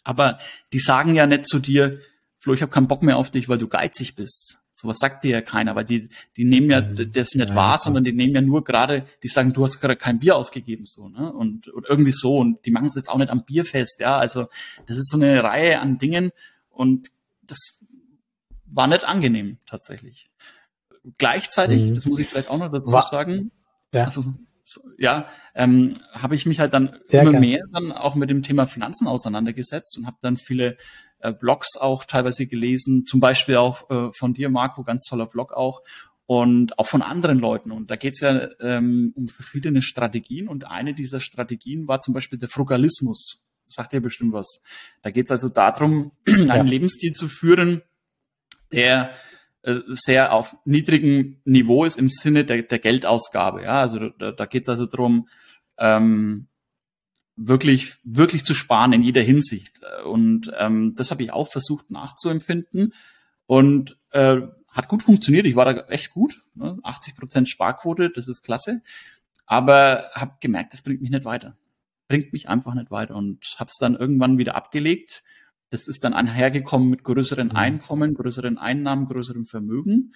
aber 0.03 0.39
die 0.73 0.79
sagen 0.79 1.15
ja 1.15 1.27
nicht 1.27 1.47
zu 1.47 1.59
dir, 1.59 1.99
Flo, 2.39 2.53
ich 2.53 2.61
habe 2.61 2.71
keinen 2.71 2.87
Bock 2.87 3.03
mehr 3.03 3.17
auf 3.17 3.31
dich, 3.31 3.49
weil 3.49 3.57
du 3.57 3.67
geizig 3.67 4.15
bist, 4.15 4.59
Sowas 4.81 4.97
sagt 4.97 5.25
dir 5.25 5.31
ja 5.31 5.41
keiner, 5.41 5.75
weil 5.75 5.83
die, 5.83 6.07
die 6.37 6.45
nehmen 6.45 6.69
ja 6.69 6.79
mhm. 6.79 7.11
das 7.11 7.35
nicht 7.35 7.49
ja, 7.49 7.55
wahr, 7.55 7.77
sondern 7.77 8.05
die 8.05 8.13
nehmen 8.13 8.33
ja 8.33 8.39
nur 8.39 8.63
gerade, 8.63 9.05
die 9.23 9.27
sagen, 9.27 9.51
du 9.51 9.65
hast 9.65 9.81
gerade 9.81 9.97
kein 9.97 10.19
Bier 10.19 10.37
ausgegeben, 10.37 10.85
so, 10.85 11.09
ne? 11.09 11.33
Und, 11.33 11.67
und 11.67 11.85
irgendwie 11.89 12.13
so. 12.13 12.37
Und 12.37 12.65
die 12.65 12.71
machen 12.71 12.85
es 12.85 12.95
jetzt 12.95 13.09
auch 13.09 13.17
nicht 13.17 13.29
am 13.29 13.43
Bier 13.43 13.65
fest, 13.65 13.99
ja. 13.99 14.17
Also 14.17 14.47
das 14.85 14.95
ist 14.95 15.09
so 15.09 15.17
eine 15.17 15.43
Reihe 15.43 15.81
an 15.81 15.97
Dingen 15.97 16.31
und 16.69 17.09
das 17.43 17.85
war 18.67 18.87
nicht 18.87 19.03
angenehm 19.03 19.57
tatsächlich. 19.65 20.29
Gleichzeitig, 21.17 21.83
mhm. 21.83 21.95
das 21.95 22.05
muss 22.05 22.19
ich 22.19 22.29
vielleicht 22.29 22.47
auch 22.47 22.57
noch 22.57 22.71
dazu 22.71 22.93
war, 22.93 23.01
sagen, 23.03 23.51
ja. 23.93 24.05
also 24.05 24.23
ja, 24.97 25.27
ähm, 25.55 25.97
habe 26.11 26.35
ich 26.35 26.45
mich 26.45 26.59
halt 26.59 26.73
dann 26.73 26.99
Sehr 27.07 27.23
immer 27.23 27.31
gern. 27.31 27.41
mehr 27.41 27.63
dann 27.71 27.91
auch 27.91 28.15
mit 28.15 28.29
dem 28.29 28.43
Thema 28.43 28.67
Finanzen 28.67 29.07
auseinandergesetzt 29.07 29.97
und 29.97 30.05
habe 30.05 30.17
dann 30.21 30.37
viele 30.37 30.77
äh, 31.19 31.33
Blogs 31.33 31.75
auch 31.77 32.05
teilweise 32.05 32.45
gelesen, 32.45 33.05
zum 33.05 33.19
Beispiel 33.19 33.55
auch 33.57 33.89
äh, 33.89 34.11
von 34.11 34.33
dir, 34.33 34.49
Marco, 34.49 34.83
ganz 34.83 35.05
toller 35.05 35.25
Blog 35.25 35.53
auch 35.53 35.81
und 36.25 36.77
auch 36.77 36.87
von 36.87 37.01
anderen 37.01 37.39
Leuten. 37.39 37.71
Und 37.71 37.89
da 37.89 37.95
geht 37.95 38.13
es 38.13 38.19
ja 38.21 38.49
ähm, 38.59 39.13
um 39.15 39.27
verschiedene 39.27 39.81
Strategien 39.81 40.47
und 40.47 40.67
eine 40.67 40.93
dieser 40.93 41.19
Strategien 41.19 41.87
war 41.87 42.01
zum 42.01 42.13
Beispiel 42.13 42.39
der 42.39 42.49
Frugalismus. 42.49 43.43
Sagt 43.67 43.93
ihr 43.93 44.01
bestimmt 44.01 44.33
was. 44.33 44.63
Da 45.01 45.11
geht 45.11 45.25
es 45.25 45.31
also 45.31 45.49
darum, 45.49 46.11
einen 46.27 46.47
ja. 46.47 46.61
Lebensstil 46.61 47.13
zu 47.13 47.27
führen, 47.27 47.81
der 48.71 49.11
sehr 49.63 50.33
auf 50.33 50.57
niedrigem 50.65 51.41
Niveau 51.43 51.83
ist 51.83 51.99
im 51.99 52.09
Sinne 52.09 52.45
der, 52.45 52.63
der 52.63 52.79
Geldausgabe. 52.79 53.63
Ja, 53.63 53.81
also 53.81 54.09
da, 54.09 54.31
da 54.31 54.45
geht 54.45 54.63
es 54.63 54.69
also 54.69 54.85
darum, 54.85 55.27
ähm, 55.77 56.47
wirklich, 57.35 57.95
wirklich 58.03 58.45
zu 58.45 58.53
sparen 58.53 58.93
in 58.93 59.01
jeder 59.01 59.21
Hinsicht. 59.21 59.81
Und 60.05 60.51
ähm, 60.57 60.93
das 60.95 61.11
habe 61.11 61.23
ich 61.23 61.31
auch 61.31 61.49
versucht 61.49 61.89
nachzuempfinden 61.89 62.93
und 63.45 63.97
äh, 64.11 64.37
hat 64.69 64.87
gut 64.87 65.03
funktioniert. 65.03 65.45
Ich 65.45 65.55
war 65.55 65.65
da 65.65 65.81
echt 65.87 66.11
gut. 66.11 66.43
Ne? 66.55 66.77
80 66.83 67.15
Prozent 67.15 67.49
Sparquote, 67.49 68.09
das 68.09 68.27
ist 68.27 68.43
klasse. 68.43 68.81
Aber 69.45 70.09
habe 70.13 70.37
gemerkt, 70.41 70.73
das 70.73 70.81
bringt 70.81 71.01
mich 71.01 71.11
nicht 71.11 71.25
weiter. 71.25 71.57
Bringt 72.07 72.33
mich 72.33 72.49
einfach 72.49 72.73
nicht 72.75 72.91
weiter 72.91 73.15
und 73.15 73.43
habe 73.57 73.69
es 73.69 73.77
dann 73.79 73.95
irgendwann 73.95 74.37
wieder 74.37 74.55
abgelegt 74.55 75.23
das 75.69 75.87
ist 75.87 76.03
dann 76.03 76.13
einhergekommen 76.13 76.89
mit 76.89 77.03
größeren 77.03 77.49
mhm. 77.49 77.55
Einkommen, 77.55 78.13
größeren 78.13 78.57
Einnahmen, 78.57 79.07
größerem 79.07 79.45
Vermögen 79.45 80.13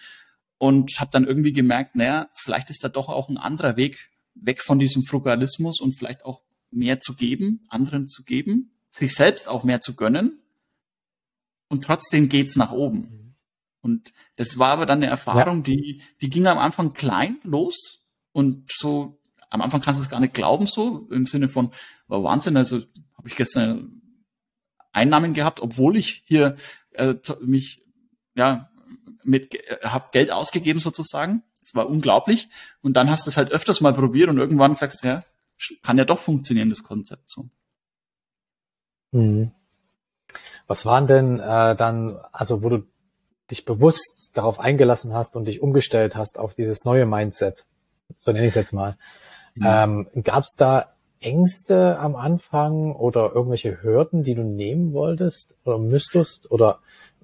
und 0.57 0.99
habe 0.99 1.11
dann 1.11 1.25
irgendwie 1.25 1.53
gemerkt, 1.53 1.95
naja, 1.95 2.29
vielleicht 2.33 2.69
ist 2.69 2.83
da 2.83 2.89
doch 2.89 3.09
auch 3.09 3.29
ein 3.29 3.37
anderer 3.37 3.77
Weg 3.77 4.11
weg 4.35 4.61
von 4.61 4.79
diesem 4.79 5.03
Frugalismus 5.03 5.79
und 5.79 5.93
vielleicht 5.97 6.25
auch 6.25 6.41
mehr 6.71 6.99
zu 6.99 7.15
geben, 7.15 7.61
anderen 7.69 8.07
zu 8.07 8.23
geben, 8.23 8.71
sich 8.89 9.13
selbst 9.13 9.47
auch 9.47 9.63
mehr 9.63 9.81
zu 9.81 9.95
gönnen 9.95 10.39
und 11.67 11.83
trotzdem 11.83 12.29
geht's 12.29 12.55
nach 12.55 12.71
oben. 12.71 12.99
Mhm. 12.99 13.35
Und 13.81 14.13
das 14.37 14.57
war 14.57 14.71
aber 14.71 14.85
dann 14.85 14.99
eine 14.99 15.07
Erfahrung, 15.07 15.57
ja. 15.57 15.63
die, 15.63 16.01
die 16.21 16.29
ging 16.29 16.47
am 16.47 16.57
Anfang 16.57 16.93
klein 16.93 17.37
los 17.43 17.99
und 18.31 18.71
so, 18.71 19.19
am 19.49 19.61
Anfang 19.61 19.81
kannst 19.81 19.99
du 19.99 20.03
es 20.03 20.09
gar 20.09 20.19
nicht 20.19 20.33
glauben, 20.33 20.65
so 20.65 21.07
im 21.11 21.25
Sinne 21.25 21.47
von, 21.47 21.71
war 22.07 22.23
Wahnsinn, 22.23 22.57
also 22.57 22.77
habe 23.17 23.27
ich 23.27 23.35
gestern 23.35 24.02
Einnahmen 24.93 25.33
gehabt, 25.33 25.59
obwohl 25.59 25.97
ich 25.97 26.23
hier 26.25 26.55
äh, 26.93 27.15
mich 27.41 27.83
ja 28.35 28.69
mit 29.23 29.55
äh, 29.55 29.79
habe 29.83 30.09
Geld 30.11 30.31
ausgegeben 30.31 30.79
sozusagen. 30.79 31.43
Das 31.61 31.75
war 31.75 31.89
unglaublich. 31.89 32.49
Und 32.81 32.93
dann 32.93 33.09
hast 33.09 33.25
du 33.25 33.29
es 33.29 33.37
halt 33.37 33.51
öfters 33.51 33.81
mal 33.81 33.93
probiert 33.93 34.29
und 34.29 34.37
irgendwann 34.37 34.75
sagst 34.75 35.03
du, 35.03 35.07
ja, 35.07 35.23
kann 35.81 35.97
ja 35.97 36.05
doch 36.05 36.19
funktionieren, 36.19 36.69
das 36.69 36.83
Konzept 36.83 37.29
so. 37.29 37.49
Hm. 39.11 39.51
Was 40.67 40.85
waren 40.85 41.07
denn 41.07 41.39
äh, 41.39 41.75
dann, 41.75 42.17
also 42.31 42.63
wo 42.63 42.69
du 42.69 42.87
dich 43.51 43.65
bewusst 43.65 44.31
darauf 44.33 44.59
eingelassen 44.59 45.13
hast 45.13 45.35
und 45.35 45.45
dich 45.45 45.61
umgestellt 45.61 46.15
hast 46.15 46.37
auf 46.37 46.53
dieses 46.53 46.85
neue 46.85 47.05
Mindset, 47.05 47.65
so 48.17 48.31
nenne 48.31 48.45
ich 48.45 48.51
es 48.51 48.55
jetzt 48.55 48.73
mal. 48.73 48.97
Ja. 49.55 49.83
Ähm, 49.83 50.07
Gab 50.23 50.43
es 50.43 50.53
da 50.57 50.92
Ängste 51.23 51.97
am 51.99 52.15
Anfang 52.15 52.93
oder 52.95 53.31
irgendwelche 53.33 53.81
Hürden, 53.81 54.23
die 54.23 54.35
du 54.35 54.43
nehmen 54.43 54.93
wolltest 54.93 55.55
oder 55.65 55.77
müsstest 55.79 56.51
oder 56.51 56.79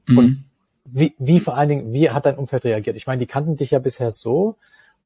mhm. 0.07 0.17
und 0.17 0.43
wie, 0.91 1.13
wie 1.19 1.39
vor 1.39 1.55
allen 1.55 1.69
Dingen, 1.69 1.93
wie 1.93 2.09
hat 2.09 2.25
dein 2.25 2.37
Umfeld 2.37 2.63
reagiert? 2.63 2.95
Ich 2.95 3.05
meine, 3.05 3.19
die 3.19 3.27
kannten 3.27 3.57
dich 3.57 3.71
ja 3.71 3.79
bisher 3.79 4.11
so 4.11 4.57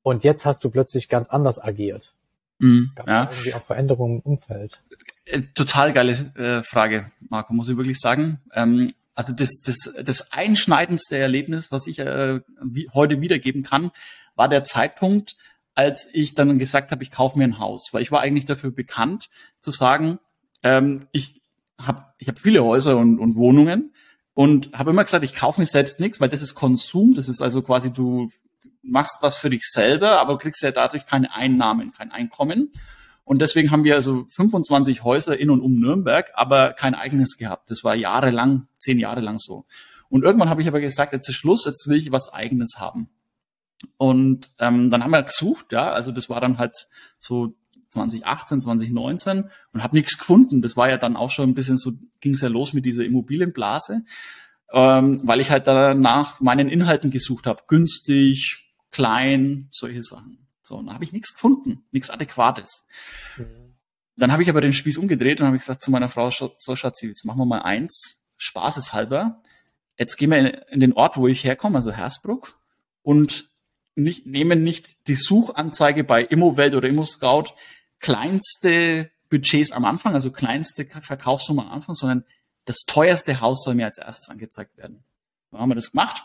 und 0.02 0.24
jetzt 0.24 0.46
hast 0.46 0.64
du 0.64 0.70
plötzlich 0.70 1.10
ganz 1.10 1.28
anders 1.28 1.62
agiert. 1.62 2.14
Mhm, 2.60 2.92
Gab 2.96 3.08
ja. 3.08 3.24
irgendwie 3.32 3.54
auch 3.54 3.66
Veränderungen 3.66 4.22
im 4.24 4.34
Umfeld? 4.34 4.82
Äh, 5.26 5.42
total 5.54 5.92
geile 5.92 6.32
äh, 6.36 6.64
Frage, 6.64 7.12
Marco, 7.30 7.54
muss 7.54 7.70
ich 7.70 7.78
wirklich 7.78 8.00
sagen. 8.00 8.40
Ähm, 8.54 8.94
also 9.16 9.34
das, 9.34 9.62
das, 9.66 9.94
das 10.04 10.32
einschneidendste 10.32 11.18
Erlebnis, 11.18 11.72
was 11.72 11.88
ich 11.88 12.00
äh, 12.00 12.42
wie, 12.62 12.90
heute 12.94 13.22
wiedergeben 13.22 13.64
kann, 13.64 13.92
war 14.36 14.50
der 14.50 14.64
Zeitpunkt, 14.64 15.36
als 15.76 16.10
ich 16.14 16.36
dann 16.36 16.60
gesagt 16.60 16.92
habe, 16.92 17.04
ich 17.04 17.12
kaufe 17.12 17.38
mir 17.38 17.46
ein 17.46 17.60
Haus, 17.60 17.90
weil 17.92 18.02
ich 18.02 18.12
war 18.12 18.22
eigentlich 18.22 18.46
dafür 18.46 18.72
bekannt 18.72 19.30
zu 19.60 19.72
sagen, 19.72 20.20
ähm, 20.62 21.02
ich 21.12 21.42
habe 21.80 22.06
ich 22.18 22.28
hab 22.28 22.40
viele 22.40 22.64
Häuser 22.64 22.98
und, 22.98 23.20
und 23.20 23.36
Wohnungen 23.36 23.94
und 24.34 24.72
habe 24.74 24.92
immer 24.92 25.04
gesagt, 25.04 25.24
ich 25.24 25.36
kaufe 25.36 25.60
mir 25.60 25.68
selbst 25.68 26.00
nichts, 26.00 26.22
weil 26.22 26.30
das 26.30 26.42
ist 26.42 26.56
Konsum, 26.56 27.14
das 27.16 27.28
ist 27.28 27.42
also 27.42 27.62
quasi 27.62 27.92
du 27.92 28.30
machst 28.84 29.18
was 29.22 29.36
für 29.36 29.50
dich 29.50 29.64
selber, 29.66 30.20
aber 30.20 30.38
kriegst 30.38 30.62
ja 30.62 30.72
dadurch 30.72 31.06
keine 31.06 31.34
Einnahmen, 31.34 31.94
kein 31.94 32.12
Einkommen. 32.12 32.72
Und 33.26 33.42
deswegen 33.42 33.72
haben 33.72 33.86
wir 33.86 33.96
also 33.96 34.26
25 34.30 35.04
Häuser 35.04 35.40
in 35.40 35.50
und 35.50 35.62
um 35.62 35.80
Nürnberg, 35.80 36.30
aber 36.34 36.74
kein 36.74 36.94
eigenes 36.94 37.38
gehabt. 37.38 37.72
Das 37.72 37.84
war 37.84 37.96
jahrelang, 37.96 38.68
zehn 38.80 39.00
Jahre 39.00 39.22
lang 39.22 39.38
so. 39.40 39.66
Und 40.10 40.24
irgendwann 40.24 40.50
habe 40.50 40.62
ich 40.62 40.68
aber 40.68 40.82
gesagt, 40.82 41.14
jetzt 41.14 41.30
ist 41.30 41.36
Schluss, 41.36 41.66
jetzt 41.66 41.88
will 41.88 41.98
ich 41.98 42.12
was 42.12 42.34
eigenes 42.34 42.76
haben. 42.80 43.10
Und 43.98 44.52
ähm, 44.60 44.90
dann 44.90 45.04
haben 45.04 45.12
wir 45.12 45.24
gesucht, 45.24 45.72
ja, 45.72 45.92
also 45.92 46.12
das 46.12 46.30
war 46.30 46.42
dann 46.42 46.58
halt 46.58 46.88
so 47.20 47.56
2018, 47.90 48.62
2019 48.62 49.50
und 49.72 49.84
habe 49.84 49.96
nichts 49.96 50.18
gefunden. 50.18 50.62
Das 50.62 50.76
war 50.76 50.90
ja 50.90 50.98
dann 50.98 51.16
auch 51.16 51.32
schon 51.32 51.50
ein 51.50 51.54
bisschen 51.54 51.78
so, 51.78 51.94
ging 52.20 52.34
es 52.34 52.42
ja 52.42 52.50
los 52.50 52.74
mit 52.74 52.86
dieser 52.86 53.06
Immobilienblase, 53.06 54.04
ähm, 54.72 55.22
weil 55.24 55.40
ich 55.40 55.52
halt 55.52 55.68
danach 55.68 56.40
meinen 56.40 56.70
Inhalten 56.70 57.12
gesucht 57.12 57.48
habe. 57.48 57.64
Günstig, 57.68 58.72
klein, 58.92 59.68
solche 59.72 60.04
Sachen. 60.04 60.48
So, 60.62 60.78
und 60.78 60.88
da 60.88 60.94
habe 60.94 61.04
ich 61.04 61.14
nichts 61.14 61.34
gefunden, 61.34 61.84
nichts 61.92 62.10
Adäquates. 62.10 62.88
Mhm. 63.38 63.76
Dann 64.16 64.32
habe 64.32 64.44
ich 64.44 64.50
aber 64.50 64.62
den 64.62 64.74
Spieß 64.74 64.98
umgedreht 64.98 65.42
und 65.42 65.48
habe 65.48 65.58
gesagt 65.58 65.82
zu 65.82 65.92
meiner 65.92 66.10
Frau, 66.10 66.30
so 66.30 66.76
Schatzi, 66.76 67.08
jetzt 67.08 67.26
machen 67.26 67.40
wir 67.40 67.46
mal 67.46 67.64
eins, 67.64 68.24
spaßeshalber. 68.38 69.42
Jetzt 69.98 70.18
gehen 70.18 70.32
wir 70.32 70.38
in, 70.38 70.46
in 70.72 70.80
den 70.80 70.94
Ort, 70.94 71.18
wo 71.18 71.28
ich 71.28 71.44
herkomme, 71.44 71.78
also 71.78 71.92
Hersbruck, 71.92 72.60
und 73.02 73.50
nicht, 73.96 74.26
nehmen 74.26 74.64
nicht 74.64 75.08
die 75.08 75.16
Suchanzeige 75.16 76.04
bei 76.04 76.24
Immowelt 76.24 76.74
oder 76.74 76.88
ImmoScout 76.88 77.54
kleinste 78.00 79.12
Budgets 79.30 79.72
am 79.72 79.86
Anfang, 79.86 80.14
also 80.14 80.32
kleinste 80.32 80.86
Verkaufssumme 80.86 81.64
am 81.64 81.72
Anfang, 81.72 81.96
sondern 81.96 82.26
das 82.66 82.80
teuerste 82.86 83.42
Haus 83.42 83.64
soll 83.64 83.76
mir 83.76 83.86
als 83.86 83.98
erstes 83.98 84.30
angezeigt 84.30 84.78
werden. 84.78 85.04
Dann 85.52 85.62
haben 85.62 85.70
wir 85.70 85.76
das 85.76 85.92
gemacht. 85.92 86.24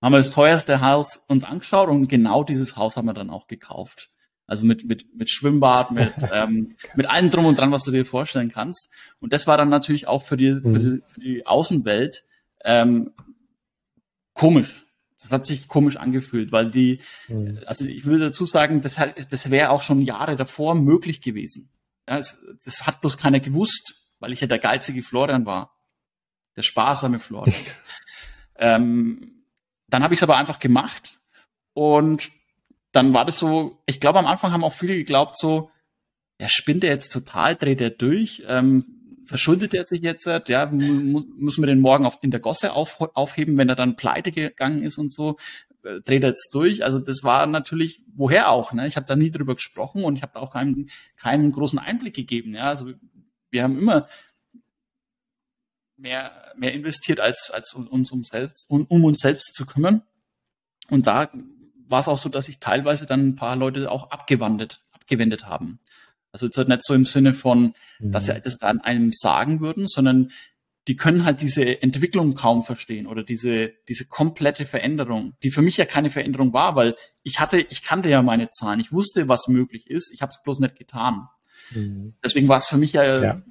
Haben 0.00 0.12
wir 0.12 0.18
das 0.18 0.30
teuerste 0.30 0.80
Haus 0.80 1.16
uns 1.28 1.44
angeschaut 1.44 1.88
und 1.88 2.08
genau 2.08 2.44
dieses 2.44 2.76
Haus 2.76 2.96
haben 2.96 3.06
wir 3.06 3.14
dann 3.14 3.30
auch 3.30 3.46
gekauft. 3.46 4.10
Also 4.46 4.66
mit, 4.66 4.84
mit, 4.84 5.14
mit 5.14 5.30
Schwimmbad, 5.30 5.92
mit, 5.92 6.12
ähm, 6.32 6.76
mit 6.94 7.06
allem 7.06 7.30
drum 7.30 7.46
und 7.46 7.58
dran, 7.58 7.70
was 7.70 7.84
du 7.84 7.90
dir 7.90 8.04
vorstellen 8.04 8.50
kannst. 8.50 8.90
Und 9.20 9.32
das 9.32 9.46
war 9.46 9.56
dann 9.56 9.68
natürlich 9.68 10.08
auch 10.08 10.24
für 10.24 10.36
die, 10.36 10.54
für 10.54 10.78
die, 10.78 10.90
mhm. 10.90 11.02
für 11.06 11.20
die 11.20 11.46
Außenwelt 11.46 12.24
ähm, 12.64 13.12
komisch. 14.34 14.84
Das 15.22 15.32
hat 15.32 15.46
sich 15.46 15.68
komisch 15.68 15.96
angefühlt, 15.96 16.52
weil 16.52 16.70
die, 16.70 17.00
mhm. 17.28 17.60
also 17.66 17.86
ich 17.86 18.04
will 18.04 18.18
dazu 18.18 18.44
sagen, 18.44 18.80
das, 18.80 18.96
das 19.30 19.50
wäre 19.50 19.70
auch 19.70 19.82
schon 19.82 20.02
Jahre 20.02 20.36
davor 20.36 20.74
möglich 20.74 21.22
gewesen. 21.22 21.70
Ja, 22.08 22.18
es, 22.18 22.44
das 22.64 22.86
hat 22.86 23.00
bloß 23.00 23.16
keiner 23.18 23.40
gewusst, 23.40 23.94
weil 24.18 24.32
ich 24.32 24.40
ja 24.40 24.46
der 24.46 24.58
geizige 24.58 25.02
Florian 25.02 25.46
war. 25.46 25.78
Der 26.56 26.62
sparsame 26.62 27.18
Florian. 27.18 27.54
ähm, 28.56 29.44
dann 29.88 30.02
habe 30.02 30.14
ich 30.14 30.18
es 30.18 30.22
aber 30.22 30.36
einfach 30.36 30.58
gemacht 30.58 31.20
und 31.74 32.30
dann 32.92 33.14
war 33.14 33.24
das 33.24 33.38
so, 33.38 33.82
ich 33.86 34.00
glaube 34.00 34.18
am 34.18 34.26
Anfang 34.26 34.52
haben 34.52 34.64
auch 34.64 34.74
viele 34.74 34.94
geglaubt 34.94 35.38
so, 35.38 35.70
ja, 36.40 36.48
spinnt 36.48 36.84
er 36.84 36.90
jetzt 36.90 37.12
total, 37.12 37.56
dreht 37.56 37.80
er 37.80 37.90
durch, 37.90 38.42
ähm, 38.46 39.01
verschuldet 39.32 39.72
er 39.74 39.84
sich 39.84 40.02
jetzt, 40.02 40.26
ja, 40.26 40.66
muss 40.70 41.58
man 41.58 41.68
den 41.68 41.80
morgen 41.80 42.04
auf, 42.06 42.18
in 42.20 42.30
der 42.30 42.40
Gosse 42.40 42.72
auf, 42.72 43.00
aufheben, 43.14 43.56
wenn 43.56 43.68
er 43.68 43.74
dann 43.74 43.96
pleite 43.96 44.30
gegangen 44.30 44.82
ist 44.82 44.98
und 44.98 45.10
so, 45.10 45.36
äh, 45.82 46.00
dreht 46.00 46.22
er 46.22 46.28
jetzt 46.28 46.54
durch. 46.54 46.84
Also 46.84 46.98
das 46.98 47.24
war 47.24 47.46
natürlich, 47.46 48.02
woher 48.14 48.50
auch, 48.50 48.72
ne? 48.72 48.86
Ich 48.86 48.96
habe 48.96 49.06
da 49.06 49.16
nie 49.16 49.30
drüber 49.30 49.54
gesprochen 49.54 50.04
und 50.04 50.16
ich 50.16 50.22
habe 50.22 50.32
da 50.34 50.40
auch 50.40 50.52
keinen, 50.52 50.90
keinen 51.16 51.50
großen 51.50 51.78
Einblick 51.78 52.14
gegeben. 52.14 52.54
Ja, 52.54 52.64
also 52.64 52.92
wir 53.50 53.62
haben 53.62 53.78
immer 53.78 54.06
mehr, 55.96 56.52
mehr 56.56 56.74
investiert, 56.74 57.20
als, 57.20 57.50
als 57.50 57.72
uns 57.72 58.12
um, 58.12 58.22
selbst, 58.24 58.68
um, 58.68 58.84
um 58.86 59.04
uns 59.04 59.20
selbst 59.20 59.54
zu 59.54 59.64
kümmern. 59.64 60.02
Und 60.90 61.06
da 61.06 61.30
war 61.88 62.00
es 62.00 62.08
auch 62.08 62.18
so, 62.18 62.28
dass 62.28 62.46
sich 62.46 62.58
teilweise 62.58 63.06
dann 63.06 63.28
ein 63.28 63.36
paar 63.36 63.56
Leute 63.56 63.90
auch 63.90 64.10
abgewandet, 64.10 64.82
abgewendet 64.92 65.46
haben. 65.46 65.80
Also 66.32 66.46
jetzt 66.46 66.56
halt 66.56 66.68
nicht 66.68 66.84
so 66.84 66.94
im 66.94 67.04
Sinne 67.06 67.34
von, 67.34 67.74
dass 68.00 68.26
sie 68.26 68.32
mhm. 68.32 68.40
das 68.42 68.60
an 68.62 68.80
einem 68.80 69.12
sagen 69.12 69.60
würden, 69.60 69.86
sondern 69.86 70.32
die 70.88 70.96
können 70.96 71.24
halt 71.24 71.40
diese 71.40 71.82
Entwicklung 71.82 72.34
kaum 72.34 72.64
verstehen 72.64 73.06
oder 73.06 73.22
diese, 73.22 73.72
diese 73.88 74.06
komplette 74.06 74.66
Veränderung, 74.66 75.34
die 75.42 75.50
für 75.50 75.62
mich 75.62 75.76
ja 75.76 75.84
keine 75.84 76.10
Veränderung 76.10 76.52
war, 76.52 76.74
weil 76.74 76.96
ich 77.22 77.38
hatte, 77.38 77.60
ich 77.60 77.84
kannte 77.84 78.08
ja 78.08 78.20
meine 78.22 78.50
Zahlen, 78.50 78.80
ich 78.80 78.92
wusste, 78.92 79.28
was 79.28 79.46
möglich 79.46 79.88
ist, 79.88 80.12
ich 80.12 80.22
habe 80.22 80.30
es 80.30 80.42
bloß 80.42 80.58
nicht 80.58 80.76
getan. 80.76 81.28
Mhm. 81.70 82.14
Deswegen 82.24 82.48
war 82.48 82.58
es 82.58 82.66
für 82.66 82.78
mich 82.78 82.94
ja, 82.94 83.22
ja. 83.22 83.42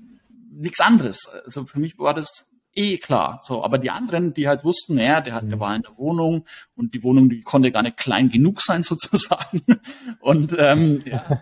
nichts 0.52 0.82
anderes. 0.82 1.28
Also 1.46 1.66
für 1.66 1.80
mich 1.80 1.98
war 1.98 2.14
das 2.14 2.50
eh 2.74 2.98
klar. 2.98 3.40
So, 3.44 3.63
aber 3.63 3.78
die 3.78 3.90
anderen, 3.90 4.34
die 4.34 4.48
halt 4.48 4.63
wussten, 4.63 4.96
naja, 4.96 5.22
der 5.22 5.34
hat, 5.34 5.44
der 5.44 5.58
mhm. 5.58 5.60
war 5.60 5.75
in 5.75 5.82
der 5.84 5.98
Wohnung 5.98 6.46
und 6.75 6.94
die 6.94 7.04
Wohnung, 7.04 7.30
die 7.30 7.42
konnte 7.42 7.72
gar 7.72 7.84
nicht 7.84 7.98
klein 7.98 8.30
genug 8.30 8.62
sein 8.62 8.84
sozusagen. 8.84 9.62
Und 10.20 10.56
ähm, 10.58 11.04
ja, 11.06 11.42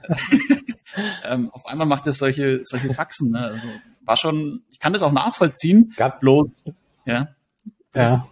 ähm, 1.24 1.50
auf 1.52 1.66
einmal 1.66 1.88
macht 1.88 2.08
er 2.08 2.14
solche 2.14 2.60
solche 2.64 2.94
Faxen. 2.94 3.32
Ne? 3.32 3.40
Also 3.40 3.68
war 4.02 4.18
schon, 4.18 4.64
ich 4.72 4.80
kann 4.80 4.94
das 4.94 5.04
auch 5.04 5.12
nachvollziehen. 5.12 5.94
Gab 5.96 6.20
bloß, 6.20 6.66
ja. 7.06 7.30
Ja. 7.94 8.28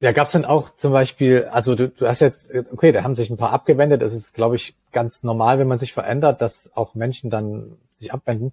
Ja, 0.00 0.12
gab's 0.12 0.32
denn 0.32 0.44
auch 0.44 0.76
zum 0.76 0.92
Beispiel, 0.92 1.48
also 1.50 1.74
du, 1.74 1.88
du 1.88 2.06
hast 2.06 2.20
jetzt, 2.20 2.50
okay, 2.70 2.92
da 2.92 3.02
haben 3.02 3.14
sich 3.14 3.30
ein 3.30 3.38
paar 3.38 3.52
abgewendet. 3.52 4.02
Das 4.02 4.12
ist, 4.12 4.34
glaube 4.34 4.56
ich, 4.56 4.74
ganz 4.92 5.22
normal, 5.22 5.58
wenn 5.58 5.68
man 5.68 5.78
sich 5.78 5.94
verändert, 5.94 6.42
dass 6.42 6.70
auch 6.76 6.94
Menschen 6.94 7.30
dann 7.30 7.78
sich 7.98 8.12
abwenden. 8.12 8.52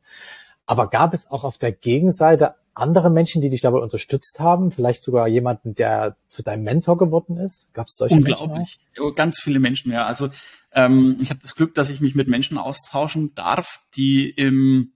Aber 0.66 0.90
gab 0.90 1.14
es 1.14 1.30
auch 1.30 1.44
auf 1.44 1.58
der 1.58 1.74
Gegenseite 1.74 2.56
andere 2.74 3.10
Menschen, 3.10 3.42
die 3.42 3.50
dich 3.50 3.62
dabei 3.62 3.80
unterstützt 3.80 4.40
haben? 4.40 4.72
Vielleicht 4.72 5.04
sogar 5.04 5.28
jemanden, 5.28 5.76
der 5.76 6.18
zu 6.28 6.42
deinem 6.42 6.64
Mentor 6.64 6.98
geworden 6.98 7.38
ist? 7.38 7.72
Gab 7.74 7.88
es 7.88 7.96
solche 7.96 8.16
Unglaublich. 8.16 8.80
Menschen 8.96 9.16
Ganz 9.16 9.40
viele 9.40 9.60
Menschen, 9.60 9.92
ja. 9.92 10.06
Also 10.06 10.30
ähm, 10.72 11.18
ich 11.22 11.30
habe 11.30 11.40
das 11.42 11.56
Glück, 11.56 11.76
dass 11.76 11.90
ich 11.90 12.02
mich 12.02 12.16
mit 12.16 12.28
Menschen 12.28 12.58
austauschen 12.58 13.34
darf, 13.36 13.82
die 13.96 14.30
im 14.30 14.94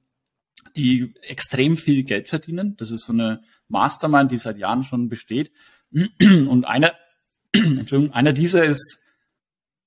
die 0.76 1.16
extrem 1.24 1.76
viel 1.76 2.04
Geld 2.04 2.30
verdienen. 2.30 2.76
Das 2.78 2.92
ist 2.92 3.06
so 3.06 3.14
eine 3.14 3.42
Mastermind, 3.68 4.32
die 4.32 4.38
seit 4.38 4.58
Jahren 4.58 4.84
schon 4.84 5.10
besteht. 5.10 5.52
Und 6.22 6.66
einer, 6.66 6.94
Entschuldigung, 7.52 8.14
einer 8.14 8.32
dieser 8.32 8.64
ist, 8.64 9.04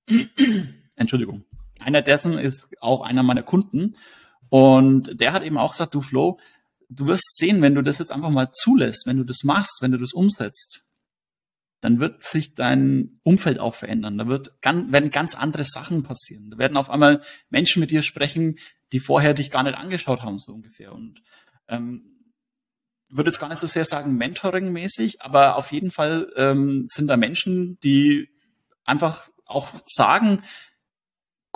Entschuldigung, 0.97 1.45
einer 1.79 2.03
dessen 2.03 2.39
ist 2.39 2.69
auch 2.81 3.03
einer 3.03 3.23
meiner 3.23 3.43
Kunden. 3.43 3.95
Und 4.49 5.21
der 5.21 5.33
hat 5.33 5.45
eben 5.45 5.57
auch 5.57 5.73
gesagt, 5.73 5.95
du 5.95 6.01
Flo, 6.01 6.39
du 6.91 7.07
wirst 7.07 7.37
sehen, 7.37 7.63
wenn 7.63 7.75
du 7.75 7.83
das 7.83 7.99
jetzt 7.99 8.13
einfach 8.13 8.31
mal 8.31 8.51
zulässt, 8.53 9.07
wenn 9.07 9.17
du 9.17 9.25
das 9.25 9.45
machst, 9.45 9.79
wenn 9.81 9.93
du 9.93 9.99
das 9.99 10.13
umsetzt, 10.13 10.85
dann 11.81 11.99
wird 11.99 12.23
sich 12.23 12.55
dein 12.55 13.21
Umfeld 13.23 13.59
auch 13.59 13.75
verändern. 13.75 14.19
Da 14.19 14.27
wird, 14.27 14.61
ganz, 14.61 14.93
werden 14.93 15.11
ganz 15.11 15.35
andere 15.35 15.65
Sachen 15.65 16.03
passieren. 16.03 16.51
Da 16.51 16.59
werden 16.59 16.77
auf 16.77 16.91
einmal 16.91 17.23
Menschen 17.49 17.81
mit 17.81 17.91
dir 17.91 18.03
sprechen, 18.03 18.59
die 18.93 19.01
vorher 19.01 19.33
dich 19.33 19.51
gar 19.51 19.63
nicht 19.63 19.77
angeschaut 19.77 20.21
haben, 20.23 20.39
so 20.39 20.53
ungefähr. 20.53 20.93
Und 20.93 21.23
ähm, 21.69 22.11
würde 23.09 23.31
jetzt 23.31 23.41
gar 23.41 23.49
nicht 23.49 23.59
so 23.59 23.67
sehr 23.67 23.85
sagen 23.85 24.17
Mentoring-mäßig, 24.17 25.23
aber 25.23 25.57
auf 25.57 25.73
jeden 25.73 25.91
Fall 25.91 26.31
ähm, 26.37 26.85
sind 26.87 27.09
da 27.09 27.17
Menschen, 27.17 27.79
die 27.81 28.29
einfach 28.85 29.31
auch 29.47 29.73
sagen, 29.87 30.43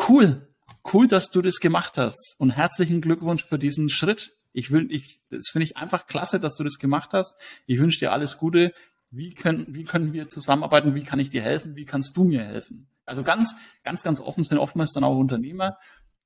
cool, 0.08 0.48
cool, 0.92 1.06
dass 1.06 1.30
du 1.30 1.42
das 1.42 1.60
gemacht 1.60 1.98
hast 1.98 2.36
und 2.38 2.50
herzlichen 2.50 3.00
Glückwunsch 3.00 3.44
für 3.44 3.58
diesen 3.58 3.88
Schritt. 3.88 4.33
Ich 4.54 4.70
will, 4.70 4.86
ich, 4.90 5.20
das 5.28 5.48
finde 5.50 5.64
ich 5.64 5.76
einfach 5.76 6.06
klasse, 6.06 6.40
dass 6.40 6.56
du 6.56 6.64
das 6.64 6.78
gemacht 6.78 7.10
hast. 7.12 7.38
Ich 7.66 7.78
wünsche 7.78 7.98
dir 7.98 8.12
alles 8.12 8.38
Gute. 8.38 8.72
Wie 9.10 9.34
können, 9.34 9.66
wie 9.68 9.84
können 9.84 10.14
wir 10.14 10.30
zusammenarbeiten? 10.30 10.94
Wie 10.94 11.04
kann 11.04 11.20
ich 11.20 11.28
dir 11.28 11.42
helfen? 11.42 11.76
Wie 11.76 11.84
kannst 11.84 12.16
du 12.16 12.24
mir 12.24 12.42
helfen? 12.42 12.88
Also 13.04 13.22
ganz, 13.22 13.54
ganz, 13.82 14.02
ganz 14.02 14.20
offen 14.20 14.44
sind 14.44 14.56
oftmals 14.56 14.92
dann 14.92 15.04
auch 15.04 15.16
Unternehmer 15.16 15.76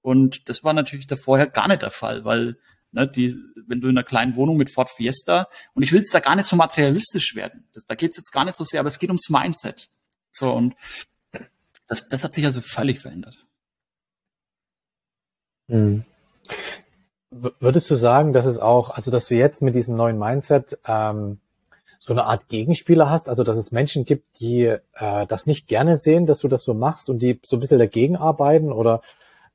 und 0.01 0.49
das 0.49 0.65
war 0.65 0.73
natürlich 0.73 1.07
da 1.07 1.17
vorher 1.17 1.49
gar 1.49 1.69
nicht 1.69 1.83
der 1.83 1.91
Fall, 1.91 2.25
weil 2.25 2.59
ne, 2.93 3.09
die, 3.09 3.37
wenn 3.67 3.81
du 3.81 3.89
in 3.89 3.97
einer 3.99 4.05
kleinen 4.05 4.37
Wohnung 4.37 4.57
mit 4.57 4.71
Ford 4.71 4.91
Fiesta, 4.91 5.49
und 5.75 5.83
ich 5.83 5.93
will 5.93 6.01
jetzt 6.01 6.15
da 6.15 6.21
gar 6.21 6.37
nicht 6.37 6.47
so 6.47 6.57
materialistisch 6.57 7.35
werden, 7.35 7.69
das, 7.73 7.85
da 7.85 7.95
geht 7.95 8.13
es 8.13 8.17
jetzt 8.17 8.33
gar 8.33 8.45
nicht 8.45 8.57
so 8.57 8.65
sehr, 8.65 8.81
aber 8.81 8.89
es 8.89 8.99
geht 8.99 9.11
ums 9.11 9.29
Mindset. 9.29 9.91
So, 10.31 10.53
und 10.53 10.75
das, 11.87 12.09
das 12.09 12.25
hat 12.25 12.35
sich 12.35 12.45
also 12.45 12.61
völlig 12.61 13.01
verändert. 13.01 13.45
Hm. 15.69 16.05
Würdest 17.31 17.91
du 17.91 17.95
sagen, 17.95 18.33
dass 18.33 18.47
es 18.47 18.59
auch, 18.59 18.91
also 18.91 19.11
dass 19.11 19.27
du 19.27 19.35
jetzt 19.35 19.61
mit 19.61 19.75
diesem 19.75 19.97
neuen 19.97 20.19
Mindset 20.19 20.79
ähm, 20.87 21.39
so 21.99 22.15
eine 22.15 22.25
Art 22.25 22.49
Gegenspieler 22.49 23.11
hast, 23.11 23.29
also 23.29 23.45
dass 23.45 23.59
es 23.59 23.71
Menschen 23.71 24.07
gibt, 24.07 24.41
die 24.41 24.63
äh, 24.65 25.27
das 25.27 25.47
nicht 25.47 25.69
gerne 25.69 25.99
sehen, 25.99 26.25
dass 26.25 26.41
du 26.41 26.49
das 26.49 26.63
so 26.65 26.73
machst 26.73 27.11
und 27.11 27.19
die 27.21 27.39
so 27.45 27.57
ein 27.57 27.61
bisschen 27.61 27.79
dagegen 27.79 28.17
arbeiten 28.17 28.73
oder 28.73 29.03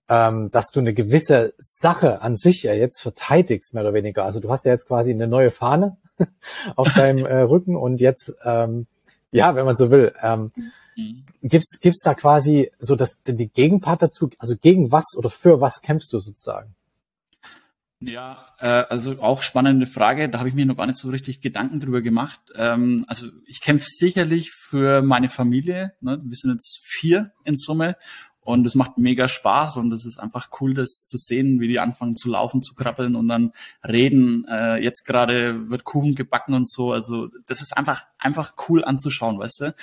ähm, 0.07 0.51
dass 0.51 0.67
du 0.67 0.79
eine 0.81 0.93
gewisse 0.93 1.55
Sache 1.57 2.21
an 2.21 2.35
sich 2.35 2.63
ja 2.63 2.73
jetzt 2.73 3.01
verteidigst, 3.01 3.73
mehr 3.73 3.83
oder 3.83 3.93
weniger. 3.93 4.23
Also 4.23 4.39
du 4.39 4.51
hast 4.51 4.65
ja 4.65 4.71
jetzt 4.71 4.87
quasi 4.87 5.11
eine 5.11 5.27
neue 5.27 5.49
Fahne 5.49 5.97
auf 6.75 6.93
deinem 6.93 7.25
äh, 7.25 7.39
Rücken 7.41 7.75
und 7.75 7.99
jetzt, 7.99 8.33
ähm, 8.43 8.85
ja, 9.31 9.55
wenn 9.55 9.65
man 9.65 9.75
so 9.75 9.89
will, 9.89 10.13
ähm, 10.21 10.51
mhm. 10.95 11.23
gibt's 11.41 11.79
gibt's 11.79 12.03
da 12.03 12.13
quasi 12.13 12.71
so 12.77 12.95
dass 12.95 13.23
die 13.23 13.47
Gegenpart 13.47 14.03
dazu, 14.03 14.29
also 14.37 14.55
gegen 14.55 14.91
was 14.91 15.15
oder 15.17 15.31
für 15.31 15.59
was 15.59 15.81
kämpfst 15.81 16.13
du 16.13 16.19
sozusagen? 16.19 16.75
Ja, 18.07 18.43
äh, 18.59 18.67
also 18.67 19.21
auch 19.21 19.41
spannende 19.41 19.87
Frage. 19.87 20.29
Da 20.29 20.39
habe 20.39 20.49
ich 20.49 20.55
mir 20.55 20.65
noch 20.65 20.77
gar 20.77 20.87
nicht 20.87 20.97
so 20.97 21.09
richtig 21.09 21.41
Gedanken 21.41 21.79
drüber 21.79 22.01
gemacht. 22.01 22.41
Ähm, 22.55 23.05
also 23.07 23.27
ich 23.45 23.61
kämpfe 23.61 23.87
sicherlich 23.87 24.51
für 24.51 25.01
meine 25.01 25.29
Familie. 25.29 25.93
Ne? 26.01 26.21
Wir 26.23 26.35
sind 26.35 26.51
jetzt 26.51 26.81
vier 26.83 27.31
in 27.43 27.55
Summe 27.55 27.95
und 28.41 28.65
es 28.65 28.75
macht 28.75 28.97
mega 28.97 29.27
Spaß 29.27 29.77
und 29.77 29.91
es 29.93 30.05
ist 30.05 30.19
einfach 30.19 30.49
cool, 30.59 30.73
das 30.73 31.05
zu 31.05 31.17
sehen, 31.17 31.61
wie 31.61 31.67
die 31.67 31.79
anfangen 31.79 32.15
zu 32.15 32.29
laufen, 32.29 32.61
zu 32.61 32.75
krabbeln 32.75 33.15
und 33.15 33.27
dann 33.27 33.53
reden. 33.87 34.45
Äh, 34.49 34.83
jetzt 34.83 35.05
gerade 35.05 35.69
wird 35.69 35.85
Kuchen 35.85 36.15
gebacken 36.15 36.53
und 36.53 36.69
so. 36.69 36.91
Also 36.91 37.29
das 37.47 37.61
ist 37.61 37.75
einfach 37.75 38.05
einfach 38.17 38.53
cool 38.67 38.83
anzuschauen, 38.83 39.39
weißt 39.39 39.61
du. 39.61 39.75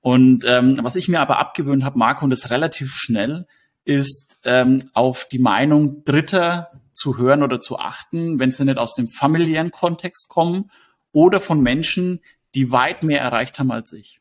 Und 0.00 0.44
ähm, 0.48 0.78
was 0.82 0.96
ich 0.96 1.08
mir 1.08 1.20
aber 1.20 1.38
abgewöhnt 1.38 1.84
habe, 1.84 1.98
Marco, 1.98 2.24
und 2.24 2.30
das 2.30 2.50
relativ 2.50 2.92
schnell, 2.94 3.46
ist 3.84 4.38
ähm, 4.44 4.90
auf 4.94 5.28
die 5.30 5.38
Meinung 5.38 6.04
Dritter 6.04 6.70
zu 6.96 7.18
hören 7.18 7.42
oder 7.42 7.60
zu 7.60 7.78
achten, 7.78 8.38
wenn 8.38 8.52
sie 8.52 8.64
nicht 8.64 8.78
aus 8.78 8.94
dem 8.94 9.08
familiären 9.08 9.70
Kontext 9.70 10.28
kommen 10.28 10.70
oder 11.12 11.40
von 11.40 11.60
Menschen, 11.60 12.20
die 12.54 12.72
weit 12.72 13.02
mehr 13.02 13.20
erreicht 13.20 13.58
haben 13.58 13.70
als 13.70 13.92
ich. 13.92 14.20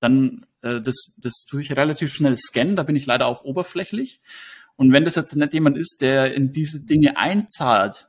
Dann 0.00 0.46
äh, 0.62 0.80
das, 0.80 1.12
das 1.18 1.44
tue 1.48 1.60
ich 1.60 1.76
relativ 1.76 2.12
schnell 2.12 2.36
scannen, 2.36 2.76
da 2.76 2.82
bin 2.82 2.96
ich 2.96 3.06
leider 3.06 3.26
auch 3.26 3.44
oberflächlich. 3.44 4.20
Und 4.76 4.92
wenn 4.92 5.04
das 5.04 5.16
jetzt 5.16 5.34
nicht 5.36 5.52
jemand 5.52 5.76
ist, 5.76 5.98
der 6.00 6.34
in 6.34 6.52
diese 6.52 6.80
Dinge 6.80 7.16
einzahlt, 7.16 8.08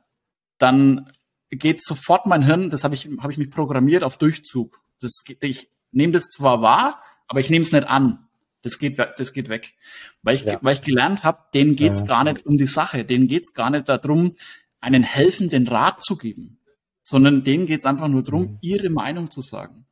dann 0.58 1.12
geht 1.50 1.84
sofort 1.84 2.26
mein 2.26 2.42
Hirn, 2.42 2.70
das 2.70 2.84
habe 2.84 2.94
ich, 2.94 3.08
habe 3.20 3.32
ich 3.32 3.38
mich 3.38 3.50
programmiert 3.50 4.02
auf 4.02 4.16
Durchzug. 4.16 4.80
Das, 5.00 5.22
ich 5.40 5.68
nehme 5.92 6.12
das 6.12 6.24
zwar 6.24 6.62
wahr, 6.62 7.02
aber 7.26 7.40
ich 7.40 7.50
nehme 7.50 7.62
es 7.62 7.72
nicht 7.72 7.88
an. 7.88 8.23
Das 8.64 8.78
geht, 8.78 8.98
das 8.98 9.32
geht 9.32 9.48
weg. 9.50 9.74
Weil 10.22 10.36
ich, 10.36 10.42
ja. 10.42 10.58
weil 10.62 10.74
ich 10.74 10.82
gelernt 10.82 11.22
habe, 11.22 11.38
denen 11.52 11.76
geht's 11.76 12.00
ja. 12.00 12.06
gar 12.06 12.24
nicht 12.24 12.46
um 12.46 12.56
die 12.56 12.66
Sache, 12.66 13.04
denen 13.04 13.28
geht's 13.28 13.52
gar 13.52 13.70
nicht 13.70 13.88
darum, 13.88 14.34
einen 14.80 15.02
helfenden 15.02 15.68
Rat 15.68 16.02
zu 16.02 16.16
geben, 16.16 16.58
sondern 17.02 17.44
denen 17.44 17.66
geht's 17.66 17.84
einfach 17.84 18.08
nur 18.08 18.24
darum, 18.24 18.42
mhm. 18.42 18.58
ihre 18.62 18.88
Meinung 18.88 19.30
zu 19.30 19.42
sagen. 19.42 19.84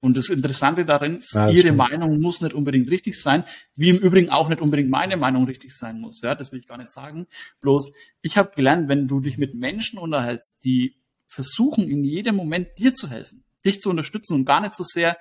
Und 0.00 0.16
das 0.16 0.30
Interessante 0.30 0.84
darin 0.84 1.18
ist, 1.18 1.32
ja, 1.32 1.48
ihre 1.48 1.60
stimmt. 1.60 1.76
Meinung 1.76 2.18
muss 2.18 2.40
nicht 2.40 2.54
unbedingt 2.54 2.90
richtig 2.90 3.20
sein, 3.20 3.44
wie 3.76 3.90
im 3.90 3.98
Übrigen 3.98 4.30
auch 4.30 4.48
nicht 4.48 4.60
unbedingt 4.60 4.90
meine 4.90 5.16
Meinung 5.16 5.44
richtig 5.44 5.76
sein 5.76 6.00
muss. 6.00 6.22
Ja, 6.22 6.34
das 6.34 6.50
will 6.50 6.58
ich 6.58 6.66
gar 6.66 6.78
nicht 6.78 6.90
sagen. 6.90 7.28
Bloß, 7.60 7.92
ich 8.20 8.36
habe 8.36 8.50
gelernt, 8.56 8.88
wenn 8.88 9.06
du 9.06 9.20
dich 9.20 9.38
mit 9.38 9.54
Menschen 9.54 10.00
unterhältst, 10.00 10.64
die 10.64 10.96
versuchen, 11.28 11.88
in 11.88 12.02
jedem 12.02 12.34
Moment 12.34 12.68
dir 12.78 12.94
zu 12.94 13.08
helfen, 13.08 13.44
dich 13.64 13.80
zu 13.80 13.90
unterstützen 13.90 14.34
und 14.34 14.44
gar 14.44 14.60
nicht 14.60 14.74
so 14.74 14.82
sehr 14.82 15.16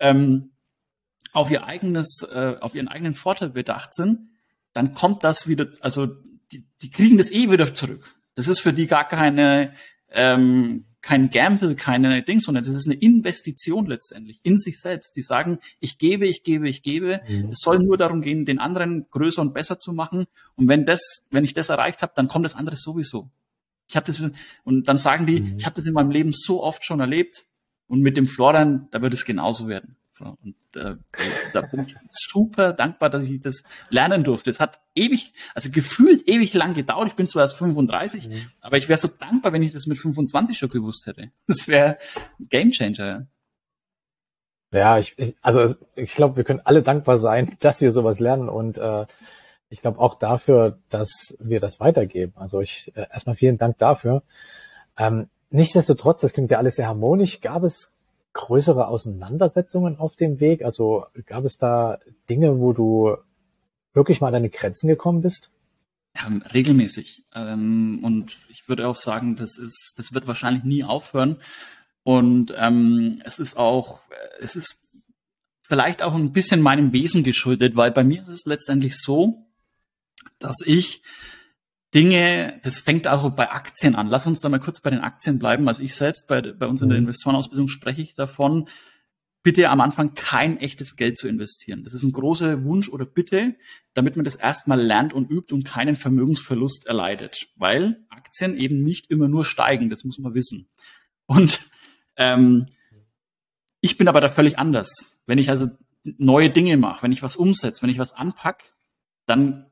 ähm, 0.00 0.52
auf 1.32 1.50
ihr 1.50 1.64
eigenes, 1.64 2.26
äh, 2.32 2.56
auf 2.60 2.74
ihren 2.74 2.88
eigenen 2.88 3.14
Vorteil 3.14 3.50
bedacht 3.50 3.94
sind, 3.94 4.30
dann 4.72 4.94
kommt 4.94 5.24
das 5.24 5.48
wieder, 5.48 5.68
also 5.80 6.06
die, 6.52 6.64
die 6.82 6.90
kriegen 6.90 7.18
das 7.18 7.30
eh 7.30 7.50
wieder 7.50 7.74
zurück. 7.74 8.16
Das 8.34 8.48
ist 8.48 8.60
für 8.60 8.72
die 8.72 8.86
gar 8.86 9.06
keine 9.06 9.74
ähm, 10.10 10.86
kein 11.02 11.30
Gamble, 11.30 11.74
keine 11.74 12.22
Ding, 12.22 12.38
sondern 12.38 12.64
das 12.64 12.74
ist 12.74 12.86
eine 12.86 12.94
Investition 12.94 13.86
letztendlich 13.86 14.38
in 14.44 14.56
sich 14.56 14.80
selbst. 14.80 15.16
Die 15.16 15.22
sagen, 15.22 15.58
ich 15.80 15.98
gebe, 15.98 16.26
ich 16.26 16.44
gebe, 16.44 16.68
ich 16.68 16.82
gebe. 16.82 17.20
Mhm. 17.28 17.50
Es 17.50 17.58
soll 17.58 17.80
nur 17.80 17.98
darum 17.98 18.22
gehen, 18.22 18.46
den 18.46 18.60
anderen 18.60 19.06
größer 19.10 19.42
und 19.42 19.52
besser 19.52 19.80
zu 19.80 19.92
machen. 19.92 20.26
Und 20.54 20.68
wenn 20.68 20.86
das, 20.86 21.26
wenn 21.32 21.44
ich 21.44 21.54
das 21.54 21.70
erreicht 21.70 22.02
habe, 22.02 22.12
dann 22.14 22.28
kommt 22.28 22.44
das 22.44 22.54
andere 22.54 22.76
sowieso. 22.76 23.30
Ich 23.88 23.96
habe 23.96 24.06
das 24.06 24.22
und 24.62 24.88
dann 24.88 24.96
sagen 24.96 25.26
die, 25.26 25.40
mhm. 25.40 25.56
ich 25.58 25.66
habe 25.66 25.74
das 25.74 25.86
in 25.86 25.92
meinem 25.92 26.12
Leben 26.12 26.32
so 26.32 26.62
oft 26.62 26.84
schon 26.84 27.00
erlebt 27.00 27.46
und 27.88 28.00
mit 28.00 28.16
dem 28.16 28.26
Florian, 28.26 28.88
da 28.92 29.02
wird 29.02 29.12
es 29.12 29.24
genauso 29.24 29.66
werden. 29.66 29.96
So, 30.22 30.36
und 30.42 30.54
äh, 30.76 30.96
da 31.52 31.62
bin 31.62 31.84
ich 31.84 31.96
super 32.08 32.72
dankbar, 32.72 33.10
dass 33.10 33.24
ich 33.24 33.40
das 33.40 33.62
lernen 33.90 34.22
durfte. 34.22 34.50
Es 34.50 34.60
hat 34.60 34.80
ewig, 34.94 35.32
also 35.54 35.70
gefühlt 35.70 36.28
ewig 36.28 36.54
lang 36.54 36.74
gedauert. 36.74 37.08
Ich 37.08 37.16
bin 37.16 37.28
zwar 37.28 37.42
erst 37.42 37.56
35, 37.56 38.28
mhm. 38.28 38.50
aber 38.60 38.76
ich 38.76 38.88
wäre 38.88 38.98
so 38.98 39.08
dankbar, 39.08 39.52
wenn 39.52 39.62
ich 39.62 39.72
das 39.72 39.86
mit 39.86 39.98
25 39.98 40.56
schon 40.56 40.68
gewusst 40.68 41.06
hätte. 41.06 41.30
Das 41.46 41.66
wäre 41.66 41.98
Game 42.38 42.70
Changer. 42.70 43.26
Ja, 44.72 44.98
ich, 44.98 45.18
ich 45.18 45.34
also 45.42 45.74
ich 45.96 46.14
glaube, 46.14 46.36
wir 46.36 46.44
können 46.44 46.60
alle 46.64 46.82
dankbar 46.82 47.18
sein, 47.18 47.56
dass 47.60 47.80
wir 47.80 47.92
sowas 47.92 48.20
lernen 48.20 48.48
und 48.48 48.78
äh, 48.78 49.06
ich 49.70 49.80
glaube 49.80 49.98
auch 49.98 50.18
dafür, 50.18 50.78
dass 50.90 51.36
wir 51.40 51.58
das 51.58 51.80
weitergeben. 51.80 52.34
Also 52.36 52.60
ich 52.60 52.92
äh, 52.94 53.06
erstmal 53.10 53.36
vielen 53.36 53.58
Dank 53.58 53.78
dafür. 53.78 54.22
Ähm, 54.96 55.30
nichtsdestotrotz, 55.50 56.20
das 56.20 56.32
klingt 56.32 56.50
ja 56.50 56.58
alles 56.58 56.76
sehr 56.76 56.86
harmonisch. 56.86 57.40
Gab 57.40 57.64
es 57.64 57.92
größere 58.32 58.88
Auseinandersetzungen 58.88 59.98
auf 59.98 60.16
dem 60.16 60.40
Weg? 60.40 60.64
Also 60.64 61.06
gab 61.26 61.44
es 61.44 61.58
da 61.58 61.98
Dinge, 62.28 62.58
wo 62.58 62.72
du 62.72 63.16
wirklich 63.94 64.20
mal 64.20 64.28
an 64.28 64.34
deine 64.34 64.50
Grenzen 64.50 64.88
gekommen 64.88 65.22
bist? 65.22 65.50
Ja, 66.14 66.28
regelmäßig. 66.52 67.24
Ähm, 67.34 68.00
und 68.02 68.36
ich 68.48 68.68
würde 68.68 68.86
auch 68.86 68.96
sagen, 68.96 69.36
das 69.36 69.56
ist, 69.56 69.94
das 69.96 70.12
wird 70.12 70.26
wahrscheinlich 70.26 70.64
nie 70.64 70.84
aufhören. 70.84 71.36
Und 72.02 72.52
ähm, 72.56 73.22
es 73.24 73.38
ist 73.38 73.56
auch, 73.56 74.00
es 74.40 74.56
ist 74.56 74.80
vielleicht 75.62 76.02
auch 76.02 76.14
ein 76.14 76.32
bisschen 76.32 76.60
meinem 76.60 76.92
Wesen 76.92 77.22
geschuldet, 77.22 77.76
weil 77.76 77.92
bei 77.92 78.04
mir 78.04 78.20
ist 78.20 78.28
es 78.28 78.44
letztendlich 78.44 78.98
so, 78.98 79.46
dass 80.38 80.58
ich 80.66 81.02
Dinge, 81.94 82.58
das 82.62 82.78
fängt 82.78 83.06
auch 83.06 83.28
bei 83.30 83.50
Aktien 83.50 83.94
an. 83.94 84.08
Lass 84.08 84.26
uns 84.26 84.40
da 84.40 84.48
mal 84.48 84.60
kurz 84.60 84.80
bei 84.80 84.90
den 84.90 85.00
Aktien 85.00 85.38
bleiben. 85.38 85.68
Also 85.68 85.82
ich 85.82 85.94
selbst 85.94 86.26
bei, 86.26 86.40
bei 86.40 86.66
uns 86.66 86.80
in 86.80 86.88
der 86.88 86.98
mhm. 86.98 87.04
Investorenausbildung 87.04 87.68
spreche 87.68 88.02
ich 88.02 88.14
davon, 88.14 88.68
bitte 89.42 89.68
am 89.68 89.80
Anfang 89.80 90.14
kein 90.14 90.56
echtes 90.58 90.96
Geld 90.96 91.18
zu 91.18 91.28
investieren. 91.28 91.84
Das 91.84 91.94
ist 91.94 92.02
ein 92.02 92.12
großer 92.12 92.64
Wunsch 92.64 92.88
oder 92.88 93.04
Bitte, 93.04 93.56
damit 93.92 94.16
man 94.16 94.24
das 94.24 94.36
erstmal 94.36 94.80
lernt 94.80 95.12
und 95.12 95.30
übt 95.30 95.52
und 95.52 95.64
keinen 95.64 95.96
Vermögensverlust 95.96 96.86
erleidet. 96.86 97.48
Weil 97.56 98.04
Aktien 98.08 98.56
eben 98.56 98.82
nicht 98.82 99.10
immer 99.10 99.28
nur 99.28 99.44
steigen, 99.44 99.90
das 99.90 100.04
muss 100.04 100.18
man 100.18 100.34
wissen. 100.34 100.68
Und 101.26 101.68
ähm, 102.16 102.66
ich 103.80 103.98
bin 103.98 104.08
aber 104.08 104.20
da 104.20 104.28
völlig 104.28 104.58
anders. 104.58 105.16
Wenn 105.26 105.38
ich 105.38 105.50
also 105.50 105.68
neue 106.04 106.50
Dinge 106.50 106.76
mache, 106.76 107.02
wenn 107.02 107.12
ich 107.12 107.22
was 107.22 107.36
umsetze, 107.36 107.82
wenn 107.82 107.90
ich 107.90 107.98
was 107.98 108.12
anpack, 108.12 108.72
dann 109.26 109.71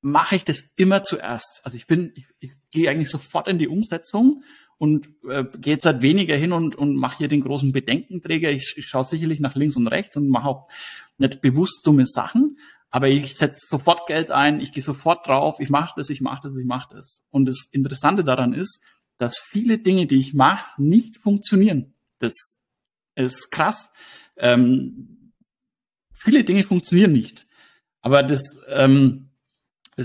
mache 0.00 0.36
ich 0.36 0.44
das 0.44 0.72
immer 0.76 1.02
zuerst. 1.02 1.60
Also 1.64 1.76
ich 1.76 1.86
bin, 1.86 2.12
ich, 2.14 2.26
ich 2.38 2.52
gehe 2.70 2.90
eigentlich 2.90 3.10
sofort 3.10 3.48
in 3.48 3.58
die 3.58 3.68
Umsetzung 3.68 4.44
und 4.78 5.08
äh, 5.28 5.44
gehe 5.58 5.74
jetzt 5.74 5.86
halt 5.86 6.00
weniger 6.00 6.36
hin 6.36 6.52
und, 6.52 6.74
und 6.74 6.96
mache 6.96 7.18
hier 7.18 7.28
den 7.28 7.42
großen 7.42 7.72
Bedenkenträger. 7.72 8.50
Ich, 8.50 8.74
ich 8.76 8.86
schaue 8.86 9.04
sicherlich 9.04 9.40
nach 9.40 9.54
links 9.54 9.76
und 9.76 9.86
rechts 9.88 10.16
und 10.16 10.28
mache 10.28 10.48
auch 10.48 10.68
nicht 11.18 11.42
bewusst 11.42 11.86
dumme 11.86 12.06
Sachen, 12.06 12.58
aber 12.88 13.08
ich 13.08 13.36
setze 13.36 13.66
sofort 13.68 14.06
Geld 14.06 14.30
ein, 14.30 14.60
ich 14.60 14.72
gehe 14.72 14.82
sofort 14.82 15.26
drauf, 15.26 15.60
ich 15.60 15.70
mache 15.70 15.94
das, 15.96 16.10
ich 16.10 16.20
mache 16.20 16.40
das, 16.42 16.56
ich 16.56 16.64
mache 16.64 16.94
das. 16.94 17.26
Und 17.30 17.46
das 17.46 17.68
Interessante 17.70 18.24
daran 18.24 18.52
ist, 18.52 18.82
dass 19.16 19.38
viele 19.38 19.78
Dinge, 19.78 20.06
die 20.06 20.16
ich 20.16 20.34
mache, 20.34 20.82
nicht 20.82 21.18
funktionieren. 21.18 21.94
Das 22.18 22.64
ist 23.14 23.50
krass. 23.50 23.92
Ähm, 24.36 25.32
viele 26.12 26.42
Dinge 26.42 26.64
funktionieren 26.64 27.12
nicht. 27.12 27.46
Aber 28.00 28.22
das, 28.22 28.64
ähm, 28.68 29.29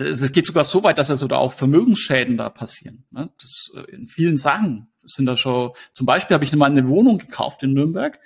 es 0.01 0.31
geht 0.31 0.45
sogar 0.45 0.65
so 0.65 0.83
weit, 0.83 0.97
dass 0.97 1.09
also 1.09 1.27
da 1.27 1.37
auch 1.37 1.53
Vermögensschäden 1.53 2.37
da 2.37 2.49
passieren. 2.49 3.05
Ne? 3.11 3.29
Das, 3.39 3.71
äh, 3.75 3.91
in 3.91 4.07
vielen 4.07 4.37
Sachen 4.37 4.87
sind 5.03 5.25
da 5.25 5.37
schon, 5.37 5.71
zum 5.93 6.05
Beispiel 6.05 6.35
habe 6.35 6.43
ich 6.43 6.53
mal 6.53 6.65
eine 6.65 6.87
Wohnung 6.87 7.17
gekauft 7.17 7.63
in 7.63 7.73
Nürnberg. 7.73 8.19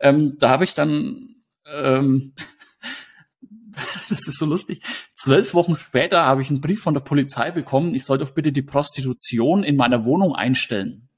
Ähm, 0.00 0.36
da 0.38 0.50
habe 0.50 0.64
ich 0.64 0.74
dann, 0.74 1.36
ähm, 1.66 2.34
das 4.08 4.26
ist 4.28 4.38
so 4.38 4.46
lustig, 4.46 4.82
zwölf 5.14 5.54
Wochen 5.54 5.76
später 5.76 6.24
habe 6.24 6.42
ich 6.42 6.50
einen 6.50 6.60
Brief 6.60 6.82
von 6.82 6.94
der 6.94 7.00
Polizei 7.00 7.50
bekommen, 7.50 7.94
ich 7.94 8.04
soll 8.04 8.18
doch 8.18 8.30
bitte 8.30 8.52
die 8.52 8.62
Prostitution 8.62 9.64
in 9.64 9.76
meiner 9.76 10.04
Wohnung 10.04 10.34
einstellen. 10.34 11.08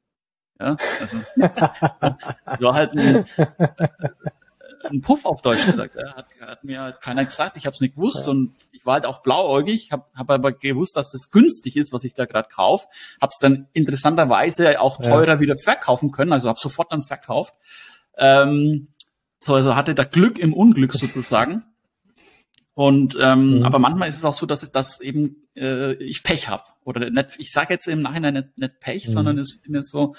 Ja, 0.59 0.77
also 1.01 1.17
so 2.61 2.75
halt 2.75 2.93
ein, 2.93 3.25
ein 4.85 5.01
Puff 5.01 5.25
auf 5.25 5.41
Deutsch 5.41 5.65
gesagt. 5.65 5.95
Ja. 5.95 6.15
Hat, 6.15 6.27
hat 6.41 6.65
mir 6.65 6.83
halt 6.83 7.01
keiner 7.01 7.25
gesagt, 7.25 7.57
ich 7.57 7.65
habe 7.65 7.75
es 7.75 7.81
nicht 7.81 7.95
gewusst 7.95 8.27
ja. 8.27 8.33
und 8.33 8.55
ich 8.81 8.87
war 8.87 8.95
halt 8.95 9.05
auch 9.05 9.21
blauäugig, 9.21 9.93
habe 9.93 10.07
hab 10.15 10.31
aber 10.31 10.53
gewusst, 10.53 10.97
dass 10.97 11.11
das 11.11 11.31
günstig 11.31 11.77
ist, 11.77 11.93
was 11.93 12.03
ich 12.03 12.15
da 12.15 12.25
gerade 12.25 12.49
kaufe. 12.49 12.87
Habe 13.21 13.31
es 13.31 13.39
dann 13.39 13.69
interessanterweise 13.75 14.81
auch 14.81 14.97
teurer 14.97 15.35
ja. 15.35 15.41
wieder 15.41 15.57
verkaufen 15.63 16.11
können, 16.11 16.33
also 16.33 16.49
habe 16.49 16.59
sofort 16.59 16.91
dann 16.91 17.03
verkauft. 17.03 17.55
Ähm, 18.17 18.89
so, 19.39 19.55
also 19.55 19.77
hatte 19.77 19.95
da 19.95 20.05
Glück 20.05 20.39
im 20.39 20.55
Unglück 20.55 20.95
sozusagen. 20.95 21.65
Und 22.75 23.19
ähm, 23.21 23.59
mhm. 23.59 23.65
aber 23.65 23.79
manchmal 23.79 24.09
ist 24.09 24.17
es 24.17 24.25
auch 24.25 24.33
so, 24.33 24.47
dass, 24.47 24.63
ich, 24.63 24.71
dass 24.71 25.03
eben 25.03 25.43
äh, 25.55 25.93
ich 26.03 26.23
Pech 26.23 26.49
habe. 26.49 26.65
Oder 26.83 27.11
nicht, 27.11 27.37
ich 27.37 27.53
sage 27.53 27.75
jetzt 27.75 27.87
im 27.87 28.01
Nachhinein 28.01 28.33
nicht, 28.33 28.57
nicht 28.57 28.81
Pech, 28.81 29.07
mhm. 29.09 29.11
sondern 29.11 29.39
es 29.39 29.57
ist 29.57 29.69
mir 29.69 29.83
so, 29.83 30.15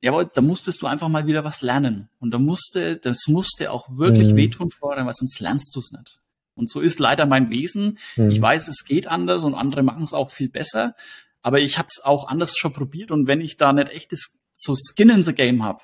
jawohl, 0.00 0.30
da 0.32 0.40
musstest 0.40 0.80
du 0.80 0.86
einfach 0.86 1.08
mal 1.08 1.26
wieder 1.26 1.44
was 1.44 1.60
lernen. 1.60 2.08
Und 2.20 2.30
da 2.30 2.38
musste, 2.38 2.96
das 2.96 3.26
musste 3.26 3.70
auch 3.70 3.98
wirklich 3.98 4.28
mhm. 4.28 4.36
wehtun 4.36 4.70
vorher, 4.70 5.04
weil 5.04 5.12
sonst 5.12 5.40
lernst 5.40 5.76
du 5.76 5.80
es 5.80 5.92
nicht. 5.92 6.20
Und 6.54 6.70
so 6.70 6.80
ist 6.80 6.98
leider 7.00 7.26
mein 7.26 7.50
Wesen. 7.50 7.98
Mhm. 8.16 8.30
Ich 8.30 8.40
weiß, 8.40 8.68
es 8.68 8.84
geht 8.84 9.06
anders 9.06 9.44
und 9.44 9.54
andere 9.54 9.82
machen 9.82 10.02
es 10.02 10.12
auch 10.12 10.30
viel 10.30 10.48
besser. 10.48 10.94
Aber 11.42 11.60
ich 11.60 11.78
habe 11.78 11.88
es 11.90 12.02
auch 12.04 12.28
anders 12.28 12.56
schon 12.56 12.72
probiert. 12.72 13.10
Und 13.10 13.26
wenn 13.26 13.40
ich 13.40 13.56
da 13.56 13.72
nicht 13.72 13.90
echtes 13.90 14.40
so 14.54 14.74
Skin 14.74 15.10
in 15.10 15.22
the 15.22 15.34
Game 15.34 15.64
habe, 15.64 15.82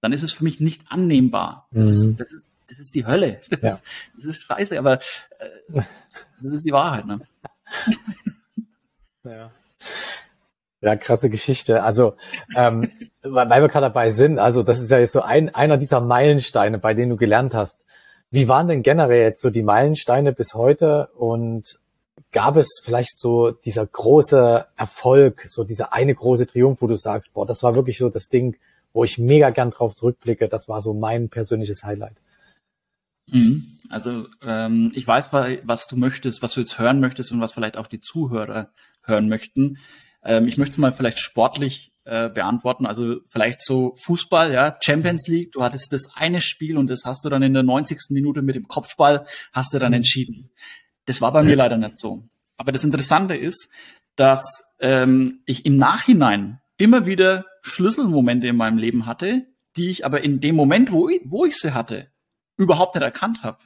dann 0.00 0.12
ist 0.12 0.22
es 0.22 0.32
für 0.32 0.44
mich 0.44 0.60
nicht 0.60 0.84
annehmbar. 0.88 1.68
Das, 1.70 1.88
mhm. 1.88 1.94
ist, 1.94 2.20
das, 2.20 2.32
ist, 2.32 2.48
das 2.68 2.78
ist 2.78 2.94
die 2.94 3.06
Hölle. 3.06 3.40
Das, 3.50 3.60
ja. 3.60 3.68
ist, 3.68 3.84
das 4.16 4.24
ist 4.24 4.42
scheiße, 4.42 4.78
aber 4.78 4.94
äh, 5.38 5.82
das 6.40 6.52
ist 6.52 6.64
die 6.64 6.72
Wahrheit. 6.72 7.06
Ne? 7.06 7.20
Ja. 9.24 9.50
Ja, 10.82 10.94
krasse 10.94 11.30
Geschichte. 11.30 11.82
Also, 11.82 12.16
ähm, 12.56 12.90
weil 13.22 13.62
wir 13.62 13.68
gerade 13.68 13.86
dabei 13.86 14.10
sind, 14.10 14.38
also 14.38 14.62
das 14.62 14.78
ist 14.78 14.90
ja 14.90 14.98
jetzt 14.98 15.12
so 15.12 15.22
ein, 15.22 15.54
einer 15.54 15.78
dieser 15.78 16.00
Meilensteine, 16.00 16.78
bei 16.78 16.94
denen 16.94 17.10
du 17.10 17.16
gelernt 17.16 17.54
hast. 17.54 17.84
Wie 18.30 18.48
waren 18.48 18.68
denn 18.68 18.82
generell 18.82 19.22
jetzt 19.22 19.40
so 19.40 19.50
die 19.50 19.62
Meilensteine 19.62 20.32
bis 20.32 20.54
heute 20.54 21.08
und 21.16 21.78
gab 22.32 22.56
es 22.56 22.80
vielleicht 22.82 23.18
so 23.18 23.50
dieser 23.50 23.86
große 23.86 24.66
Erfolg, 24.76 25.46
so 25.48 25.64
dieser 25.64 25.92
eine 25.92 26.14
große 26.14 26.46
Triumph, 26.46 26.80
wo 26.80 26.86
du 26.86 26.96
sagst, 26.96 27.34
boah, 27.34 27.46
das 27.46 27.62
war 27.62 27.74
wirklich 27.74 27.98
so 27.98 28.08
das 28.08 28.28
Ding, 28.28 28.56
wo 28.92 29.04
ich 29.04 29.18
mega 29.18 29.50
gern 29.50 29.70
drauf 29.70 29.94
zurückblicke, 29.94 30.48
das 30.48 30.68
war 30.68 30.82
so 30.82 30.94
mein 30.94 31.28
persönliches 31.28 31.84
Highlight. 31.84 32.16
Mhm. 33.28 33.78
Also 33.88 34.26
ähm, 34.42 34.92
ich 34.94 35.06
weiß, 35.06 35.32
was 35.32 35.86
du 35.86 35.96
möchtest, 35.96 36.42
was 36.42 36.54
du 36.54 36.60
jetzt 36.60 36.78
hören 36.78 37.00
möchtest 37.00 37.32
und 37.32 37.40
was 37.40 37.52
vielleicht 37.52 37.76
auch 37.76 37.86
die 37.86 38.00
Zuhörer 38.00 38.70
hören 39.02 39.28
möchten. 39.28 39.78
Ähm, 40.24 40.48
ich 40.48 40.58
möchte 40.58 40.72
es 40.72 40.78
mal 40.78 40.92
vielleicht 40.92 41.18
sportlich 41.18 41.92
äh, 42.06 42.28
beantworten. 42.30 42.86
Also 42.86 43.16
vielleicht 43.26 43.62
so 43.62 43.94
Fußball, 43.96 44.54
ja, 44.54 44.78
Champions 44.80 45.26
League, 45.26 45.52
du 45.52 45.62
hattest 45.62 45.92
das 45.92 46.08
eine 46.14 46.40
Spiel 46.40 46.78
und 46.78 46.88
das 46.88 47.04
hast 47.04 47.24
du 47.24 47.28
dann 47.28 47.42
in 47.42 47.52
der 47.52 47.62
90. 47.62 48.10
Minute 48.10 48.42
mit 48.42 48.54
dem 48.54 48.68
Kopfball, 48.68 49.26
hast 49.52 49.74
du 49.74 49.78
dann 49.78 49.90
mhm. 49.90 49.96
entschieden. 49.96 50.50
Das 51.06 51.20
war 51.20 51.32
bei 51.32 51.42
mir 51.42 51.56
leider 51.56 51.76
nicht 51.76 51.98
so. 51.98 52.28
Aber 52.56 52.72
das 52.72 52.84
Interessante 52.84 53.36
ist, 53.36 53.70
dass 54.14 54.74
ähm, 54.80 55.40
ich 55.46 55.66
im 55.66 55.76
Nachhinein 55.76 56.60
immer 56.78 57.06
wieder 57.06 57.44
Schlüsselmomente 57.62 58.46
in 58.46 58.56
meinem 58.56 58.78
Leben 58.78 59.06
hatte, 59.06 59.46
die 59.76 59.90
ich 59.90 60.04
aber 60.04 60.22
in 60.22 60.40
dem 60.40 60.56
Moment, 60.56 60.92
wo 60.92 61.08
ich, 61.08 61.22
wo 61.24 61.44
ich 61.44 61.56
sie 61.56 61.74
hatte, 61.74 62.10
überhaupt 62.56 62.94
nicht 62.94 63.04
erkannt 63.04 63.42
habe. 63.42 63.58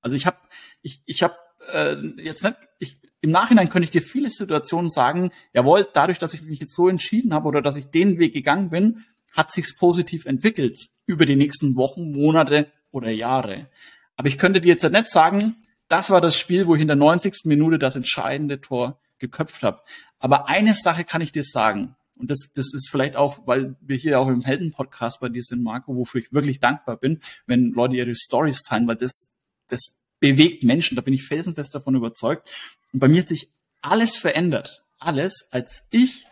Also 0.00 0.14
ich 0.14 0.26
habe 0.26 0.36
ich, 0.82 1.02
ich 1.06 1.22
hab, 1.22 1.38
äh, 1.72 1.96
jetzt 2.22 2.44
nicht, 2.44 2.56
ich, 2.78 2.98
im 3.20 3.30
Nachhinein 3.30 3.68
könnte 3.68 3.84
ich 3.84 3.90
dir 3.90 4.02
viele 4.02 4.30
Situationen 4.30 4.90
sagen, 4.90 5.32
jawohl, 5.52 5.88
dadurch, 5.92 6.18
dass 6.18 6.34
ich 6.34 6.42
mich 6.42 6.60
jetzt 6.60 6.74
so 6.74 6.88
entschieden 6.88 7.34
habe 7.34 7.48
oder 7.48 7.62
dass 7.62 7.76
ich 7.76 7.86
den 7.86 8.18
Weg 8.18 8.32
gegangen 8.32 8.70
bin, 8.70 9.04
hat 9.32 9.52
sich's 9.52 9.76
positiv 9.76 10.24
entwickelt 10.26 10.88
über 11.06 11.26
die 11.26 11.36
nächsten 11.36 11.76
Wochen, 11.76 12.12
Monate 12.12 12.70
oder 12.90 13.10
Jahre. 13.10 13.68
Aber 14.16 14.28
ich 14.28 14.38
könnte 14.38 14.60
dir 14.60 14.68
jetzt 14.68 14.88
nicht 14.88 15.10
sagen, 15.10 15.56
das 15.88 16.10
war 16.10 16.20
das 16.20 16.38
Spiel, 16.38 16.66
wo 16.66 16.74
ich 16.74 16.80
in 16.82 16.86
der 16.86 16.96
90. 16.96 17.44
Minute 17.44 17.78
das 17.78 17.96
entscheidende 17.96 18.60
Tor 18.60 19.00
geköpft 19.18 19.62
habe. 19.62 19.80
Aber 20.18 20.48
eine 20.48 20.74
Sache 20.74 21.04
kann 21.04 21.20
ich 21.20 21.32
dir 21.32 21.44
sagen, 21.44 21.96
und 22.16 22.30
das, 22.30 22.52
das 22.54 22.74
ist 22.74 22.88
vielleicht 22.90 23.16
auch, 23.16 23.46
weil 23.46 23.76
wir 23.80 23.96
hier 23.96 24.18
auch 24.18 24.28
im 24.28 24.42
Helden-Podcast 24.42 25.20
bei 25.20 25.28
dir 25.28 25.42
sind, 25.42 25.62
Marco, 25.62 25.94
wofür 25.94 26.20
ich 26.20 26.32
wirklich 26.32 26.58
dankbar 26.58 26.96
bin, 26.96 27.20
wenn 27.46 27.70
Leute 27.70 27.94
ihre 27.94 28.14
Stories 28.16 28.62
teilen, 28.62 28.88
weil 28.88 28.96
das, 28.96 29.36
das 29.68 29.97
bewegt 30.20 30.64
Menschen, 30.64 30.96
da 30.96 31.02
bin 31.02 31.14
ich 31.14 31.24
felsenfest 31.24 31.74
davon 31.74 31.94
überzeugt. 31.94 32.50
Und 32.92 33.00
bei 33.00 33.08
mir 33.08 33.20
hat 33.22 33.28
sich 33.28 33.52
alles 33.80 34.16
verändert. 34.16 34.84
Alles, 34.98 35.48
als 35.52 35.86
ich 35.90 36.26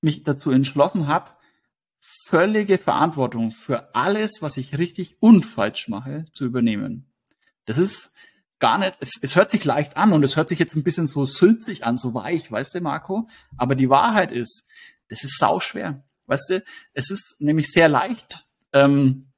mich 0.00 0.24
dazu 0.24 0.50
entschlossen 0.50 1.06
habe, 1.06 1.30
völlige 2.00 2.78
Verantwortung 2.78 3.52
für 3.52 3.94
alles, 3.94 4.38
was 4.40 4.56
ich 4.56 4.78
richtig 4.78 5.16
und 5.20 5.44
falsch 5.44 5.88
mache, 5.88 6.26
zu 6.32 6.44
übernehmen. 6.44 7.12
Das 7.64 7.78
ist 7.78 8.14
gar 8.58 8.78
nicht, 8.78 8.96
es, 9.00 9.12
es 9.20 9.36
hört 9.36 9.50
sich 9.50 9.64
leicht 9.64 9.96
an 9.96 10.12
und 10.12 10.22
es 10.22 10.36
hört 10.36 10.48
sich 10.48 10.58
jetzt 10.58 10.76
ein 10.76 10.84
bisschen 10.84 11.06
so 11.06 11.24
sülzig 11.24 11.84
an, 11.84 11.98
so 11.98 12.14
weich, 12.14 12.50
weißt 12.50 12.74
du, 12.74 12.80
Marco? 12.80 13.28
Aber 13.56 13.74
die 13.74 13.90
Wahrheit 13.90 14.32
ist, 14.32 14.66
es 15.08 15.24
ist 15.24 15.38
sau 15.38 15.60
schwer. 15.60 16.04
Weißt 16.26 16.50
du, 16.50 16.64
es 16.92 17.10
ist 17.10 17.40
nämlich 17.40 17.70
sehr 17.70 17.88
leicht 17.88 18.46
ähm, 18.72 19.32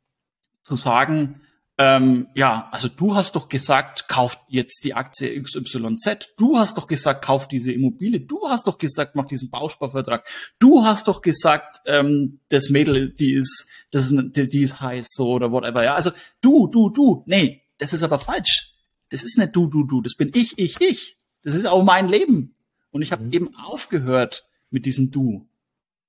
zu 0.62 0.76
sagen, 0.76 1.40
ähm, 1.80 2.26
ja, 2.34 2.68
also 2.72 2.88
du 2.88 3.14
hast 3.14 3.36
doch 3.36 3.48
gesagt, 3.48 4.08
kauft 4.08 4.40
jetzt 4.48 4.82
die 4.82 4.94
Aktie 4.94 5.40
XYZ. 5.40 6.34
Du 6.36 6.58
hast 6.58 6.76
doch 6.76 6.88
gesagt, 6.88 7.24
kauft 7.24 7.52
diese 7.52 7.72
Immobilie. 7.72 8.18
Du 8.18 8.48
hast 8.48 8.66
doch 8.66 8.78
gesagt, 8.78 9.14
mach 9.14 9.26
diesen 9.26 9.48
Bausparvertrag. 9.48 10.26
Du 10.58 10.84
hast 10.84 11.06
doch 11.06 11.22
gesagt, 11.22 11.80
ähm, 11.86 12.40
das 12.48 12.68
Mädel, 12.68 13.10
die 13.10 13.32
ist, 13.32 13.68
das 13.92 14.10
ist, 14.10 14.36
die, 14.36 14.48
die 14.48 14.62
ist 14.62 14.80
heiß 14.80 15.06
so 15.12 15.28
oder 15.28 15.52
whatever. 15.52 15.84
Ja, 15.84 15.94
also 15.94 16.10
du, 16.40 16.66
du, 16.66 16.90
du. 16.90 17.22
Nee, 17.26 17.62
das 17.78 17.92
ist 17.92 18.02
aber 18.02 18.18
falsch. 18.18 18.74
Das 19.10 19.22
ist 19.22 19.38
nicht 19.38 19.54
du, 19.54 19.68
du, 19.68 19.84
du. 19.84 20.02
Das 20.02 20.16
bin 20.16 20.32
ich, 20.34 20.58
ich, 20.58 20.80
ich. 20.80 21.16
Das 21.44 21.54
ist 21.54 21.66
auch 21.66 21.84
mein 21.84 22.08
Leben. 22.08 22.54
Und 22.90 23.02
ich 23.02 23.12
habe 23.12 23.22
mhm. 23.22 23.32
eben 23.32 23.54
aufgehört 23.54 24.48
mit 24.70 24.84
diesem 24.84 25.12
Du. 25.12 25.48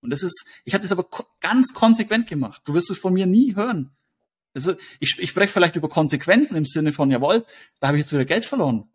Und 0.02 0.10
das 0.10 0.24
ist, 0.24 0.48
ich 0.66 0.74
habe 0.74 0.82
das 0.82 0.92
aber 0.92 1.04
ko 1.04 1.26
ganz 1.42 1.76
konsequent 1.76 2.28
gemacht. 2.28 2.64
Du 2.66 2.74
wirst 2.74 2.90
es 2.90 2.98
von 2.98 3.14
mir 3.14 3.28
nie 3.28 3.56
hören. 3.56 3.92
Also 4.68 4.80
ich, 5.00 5.18
ich 5.20 5.30
spreche 5.30 5.54
vielleicht 5.54 5.76
über 5.76 5.90
Konsequenzen 5.90 6.56
im 6.56 6.66
Sinne 6.66 6.94
von, 6.94 7.12
jawohl, 7.12 7.46
da 7.80 7.88
habe 7.88 7.98
ich 7.98 8.02
jetzt 8.02 8.14
wieder 8.14 8.26
Geld 8.26 8.46
verloren. 8.46 8.90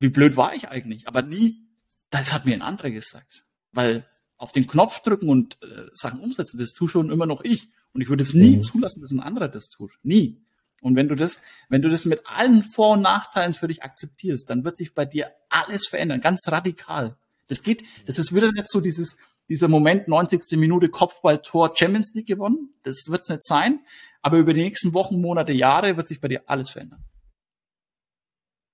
Wie 0.00 0.08
blöd 0.08 0.36
war 0.36 0.54
ich 0.54 0.68
eigentlich? 0.68 1.06
Aber 1.08 1.22
nie, 1.22 1.64
das 2.10 2.32
hat 2.32 2.44
mir 2.44 2.54
ein 2.54 2.62
anderer 2.62 2.90
gesagt. 2.90 3.44
Weil 3.72 4.06
auf 4.36 4.52
den 4.52 4.66
Knopf 4.66 5.00
drücken 5.00 5.28
und 5.28 5.58
äh, 5.62 5.86
Sachen 5.92 6.20
umsetzen, 6.20 6.58
das 6.58 6.72
tue 6.72 6.88
schon 6.88 7.10
immer 7.10 7.26
noch 7.26 7.42
ich. 7.42 7.68
Und 7.92 8.00
ich 8.00 8.08
würde 8.08 8.22
es 8.22 8.34
nie 8.34 8.56
mhm. 8.56 8.60
zulassen, 8.60 9.00
dass 9.00 9.12
ein 9.12 9.20
anderer 9.20 9.48
das 9.48 9.68
tut. 9.68 9.92
Nie. 10.02 10.40
Und 10.80 10.96
wenn 10.96 11.08
du 11.08 11.14
das, 11.14 11.40
wenn 11.70 11.80
du 11.80 11.88
das 11.88 12.04
mit 12.04 12.26
allen 12.26 12.62
Vor- 12.62 12.92
und 12.92 13.02
Nachteilen 13.02 13.54
für 13.54 13.68
dich 13.68 13.82
akzeptierst, 13.82 14.50
dann 14.50 14.64
wird 14.64 14.76
sich 14.76 14.92
bei 14.92 15.06
dir 15.06 15.30
alles 15.48 15.86
verändern, 15.86 16.20
ganz 16.20 16.42
radikal. 16.48 17.16
Das 17.48 17.62
geht, 17.62 17.84
das 18.06 18.18
ist 18.18 18.34
wieder 18.34 18.52
nicht 18.52 18.68
so 18.68 18.80
dieses, 18.80 19.16
dieser 19.48 19.68
Moment, 19.68 20.08
90. 20.08 20.58
Minute 20.58 20.88
Kopfball-Tor 20.88 21.76
Champions 21.76 22.14
League 22.14 22.26
gewonnen. 22.26 22.74
Das 22.82 23.08
wird 23.08 23.22
es 23.22 23.28
nicht 23.28 23.44
sein. 23.44 23.80
Aber 24.22 24.38
über 24.38 24.54
die 24.54 24.62
nächsten 24.62 24.94
Wochen, 24.94 25.20
Monate, 25.20 25.52
Jahre 25.52 25.96
wird 25.96 26.08
sich 26.08 26.20
bei 26.20 26.28
dir 26.28 26.42
alles 26.46 26.70
verändern. 26.70 27.04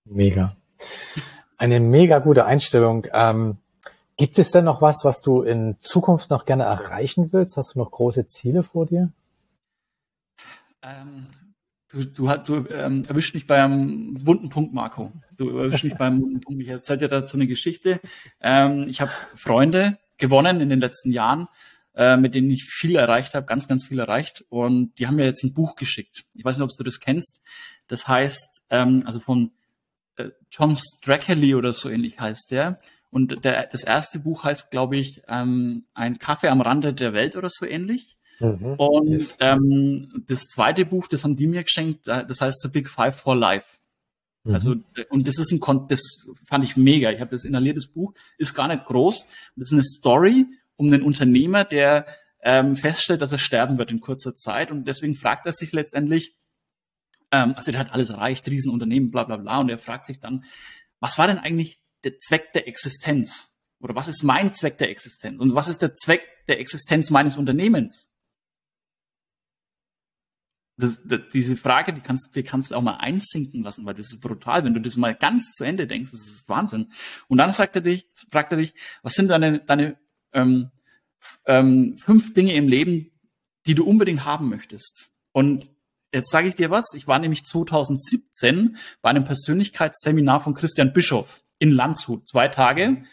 Mega. 0.04 0.56
Eine 1.56 1.80
mega 1.80 2.20
gute 2.20 2.46
Einstellung. 2.46 3.06
Ähm, 3.12 3.58
gibt 4.16 4.38
es 4.38 4.50
denn 4.50 4.64
noch 4.64 4.80
was, 4.80 5.04
was 5.04 5.22
du 5.22 5.42
in 5.42 5.76
Zukunft 5.80 6.30
noch 6.30 6.44
gerne 6.44 6.64
erreichen 6.64 7.32
willst? 7.32 7.56
Hast 7.56 7.74
du 7.74 7.80
noch 7.80 7.90
große 7.90 8.26
Ziele 8.26 8.62
vor 8.62 8.86
dir? 8.86 9.12
Ähm, 10.82 11.26
Du, 11.92 12.04
du, 12.04 12.28
du 12.46 12.68
ähm, 12.72 13.04
erwischt 13.08 13.34
mich 13.34 13.48
beim 13.48 14.16
wunden 14.24 14.48
Punkt, 14.48 14.72
Marco. 14.72 15.10
Du 15.36 15.58
erwischt 15.58 15.82
mich 15.82 15.96
beim 15.96 16.22
wunden 16.22 16.40
Punkt. 16.40 16.62
Ich 16.62 16.68
erzähle 16.68 17.00
dir 17.00 17.08
dazu 17.08 17.36
eine 17.36 17.48
Geschichte. 17.48 18.00
Ähm, 18.40 18.86
ich 18.88 19.00
habe 19.00 19.10
Freunde 19.34 19.98
gewonnen 20.20 20.60
in 20.60 20.68
den 20.68 20.80
letzten 20.80 21.12
Jahren, 21.12 21.48
äh, 21.94 22.16
mit 22.16 22.34
denen 22.34 22.50
ich 22.50 22.64
viel 22.64 22.96
erreicht 22.96 23.34
habe, 23.34 23.46
ganz, 23.46 23.66
ganz 23.66 23.86
viel 23.86 23.98
erreicht. 23.98 24.44
Und 24.48 24.98
die 24.98 25.06
haben 25.06 25.16
mir 25.16 25.24
jetzt 25.24 25.42
ein 25.42 25.54
Buch 25.54 25.74
geschickt. 25.74 26.24
Ich 26.34 26.44
weiß 26.44 26.56
nicht, 26.56 26.64
ob 26.64 26.76
du 26.76 26.84
das 26.84 27.00
kennst. 27.00 27.44
Das 27.88 28.06
heißt, 28.06 28.62
ähm, 28.70 29.02
also 29.06 29.18
von 29.18 29.50
äh, 30.16 30.30
John 30.50 30.76
Strackerly 30.76 31.54
oder 31.54 31.72
so 31.72 31.90
ähnlich 31.90 32.20
heißt 32.20 32.52
der. 32.52 32.78
Und 33.10 33.44
der, 33.44 33.66
das 33.66 33.82
erste 33.82 34.20
Buch 34.20 34.44
heißt, 34.44 34.70
glaube 34.70 34.96
ich, 34.96 35.22
ähm, 35.26 35.86
Ein 35.94 36.18
Kaffee 36.18 36.48
am 36.48 36.60
Rande 36.60 36.94
der 36.94 37.12
Welt 37.12 37.34
oder 37.34 37.48
so 37.50 37.66
ähnlich. 37.66 38.16
Mhm. 38.38 38.74
Und 38.74 39.08
yes. 39.08 39.36
ähm, 39.40 40.24
das 40.28 40.46
zweite 40.46 40.86
Buch, 40.86 41.08
das 41.08 41.24
haben 41.24 41.36
die 41.36 41.46
mir 41.46 41.64
geschenkt, 41.64 42.08
äh, 42.08 42.24
das 42.24 42.40
heißt 42.40 42.62
The 42.62 42.68
Big 42.68 42.88
Five 42.88 43.16
for 43.16 43.36
Life. 43.36 43.66
Mhm. 44.44 44.54
Also, 44.54 44.76
und 45.10 45.28
das 45.28 45.38
ist 45.38 45.52
ein, 45.52 45.60
Kon 45.60 45.86
das 45.88 46.00
fand 46.46 46.64
ich 46.64 46.76
mega. 46.76 47.10
Ich 47.10 47.20
habe 47.20 47.30
das 47.30 47.44
inhaliertes 47.44 47.88
Buch, 47.92 48.14
ist 48.38 48.54
gar 48.54 48.68
nicht 48.68 48.84
groß. 48.84 49.26
Das 49.56 49.68
ist 49.68 49.72
eine 49.72 49.82
Story 49.82 50.46
um 50.76 50.86
einen 50.86 51.02
Unternehmer, 51.02 51.64
der 51.64 52.06
ähm, 52.42 52.74
feststellt, 52.74 53.20
dass 53.20 53.32
er 53.32 53.38
sterben 53.38 53.78
wird 53.78 53.90
in 53.90 54.00
kurzer 54.00 54.34
Zeit. 54.34 54.70
Und 54.70 54.86
deswegen 54.86 55.14
fragt 55.14 55.46
er 55.46 55.52
sich 55.52 55.72
letztendlich, 55.72 56.36
ähm, 57.32 57.54
also 57.54 57.70
der 57.70 57.80
hat 57.80 57.92
alles 57.92 58.10
erreicht, 58.10 58.48
Riesenunternehmen, 58.48 59.10
bla 59.10 59.24
bla 59.24 59.36
bla. 59.36 59.60
Und 59.60 59.68
er 59.68 59.78
fragt 59.78 60.06
sich 60.06 60.20
dann, 60.20 60.44
was 61.00 61.18
war 61.18 61.26
denn 61.26 61.38
eigentlich 61.38 61.80
der 62.04 62.18
Zweck 62.18 62.52
der 62.54 62.66
Existenz? 62.66 63.48
Oder 63.78 63.94
was 63.94 64.08
ist 64.08 64.22
mein 64.22 64.52
Zweck 64.52 64.78
der 64.78 64.90
Existenz? 64.90 65.40
Und 65.40 65.54
was 65.54 65.68
ist 65.68 65.82
der 65.82 65.94
Zweck 65.94 66.22
der 66.48 66.60
Existenz 66.60 67.10
meines 67.10 67.36
Unternehmens? 67.36 68.09
Das, 70.80 71.02
das, 71.06 71.20
diese 71.32 71.56
Frage, 71.56 71.92
die 71.92 72.00
kannst, 72.00 72.34
die 72.34 72.42
kannst 72.42 72.70
du 72.70 72.74
auch 72.74 72.82
mal 72.82 72.96
einsinken 72.96 73.62
lassen, 73.62 73.84
weil 73.86 73.94
das 73.94 74.12
ist 74.12 74.20
brutal. 74.20 74.64
Wenn 74.64 74.74
du 74.74 74.80
das 74.80 74.96
mal 74.96 75.14
ganz 75.14 75.52
zu 75.52 75.64
Ende 75.64 75.86
denkst, 75.86 76.10
das 76.10 76.26
ist 76.26 76.48
Wahnsinn. 76.48 76.88
Und 77.28 77.38
dann 77.38 77.52
sagt 77.52 77.76
er 77.76 77.82
dich, 77.82 78.06
fragt 78.30 78.52
er 78.52 78.58
dich, 78.58 78.74
was 79.02 79.14
sind 79.14 79.28
deine, 79.28 79.60
deine 79.60 79.96
ähm, 80.32 80.70
ähm, 81.46 81.96
fünf 81.98 82.34
Dinge 82.34 82.54
im 82.54 82.68
Leben, 82.68 83.10
die 83.66 83.74
du 83.74 83.84
unbedingt 83.84 84.24
haben 84.24 84.48
möchtest? 84.48 85.10
Und 85.32 85.70
jetzt 86.12 86.30
sage 86.30 86.48
ich 86.48 86.54
dir 86.54 86.70
was, 86.70 86.94
ich 86.94 87.06
war 87.06 87.18
nämlich 87.18 87.44
2017 87.44 88.76
bei 89.02 89.10
einem 89.10 89.24
Persönlichkeitsseminar 89.24 90.40
von 90.40 90.54
Christian 90.54 90.92
Bischoff 90.92 91.42
in 91.58 91.70
Landshut, 91.70 92.26
zwei 92.26 92.48
Tage. 92.48 93.04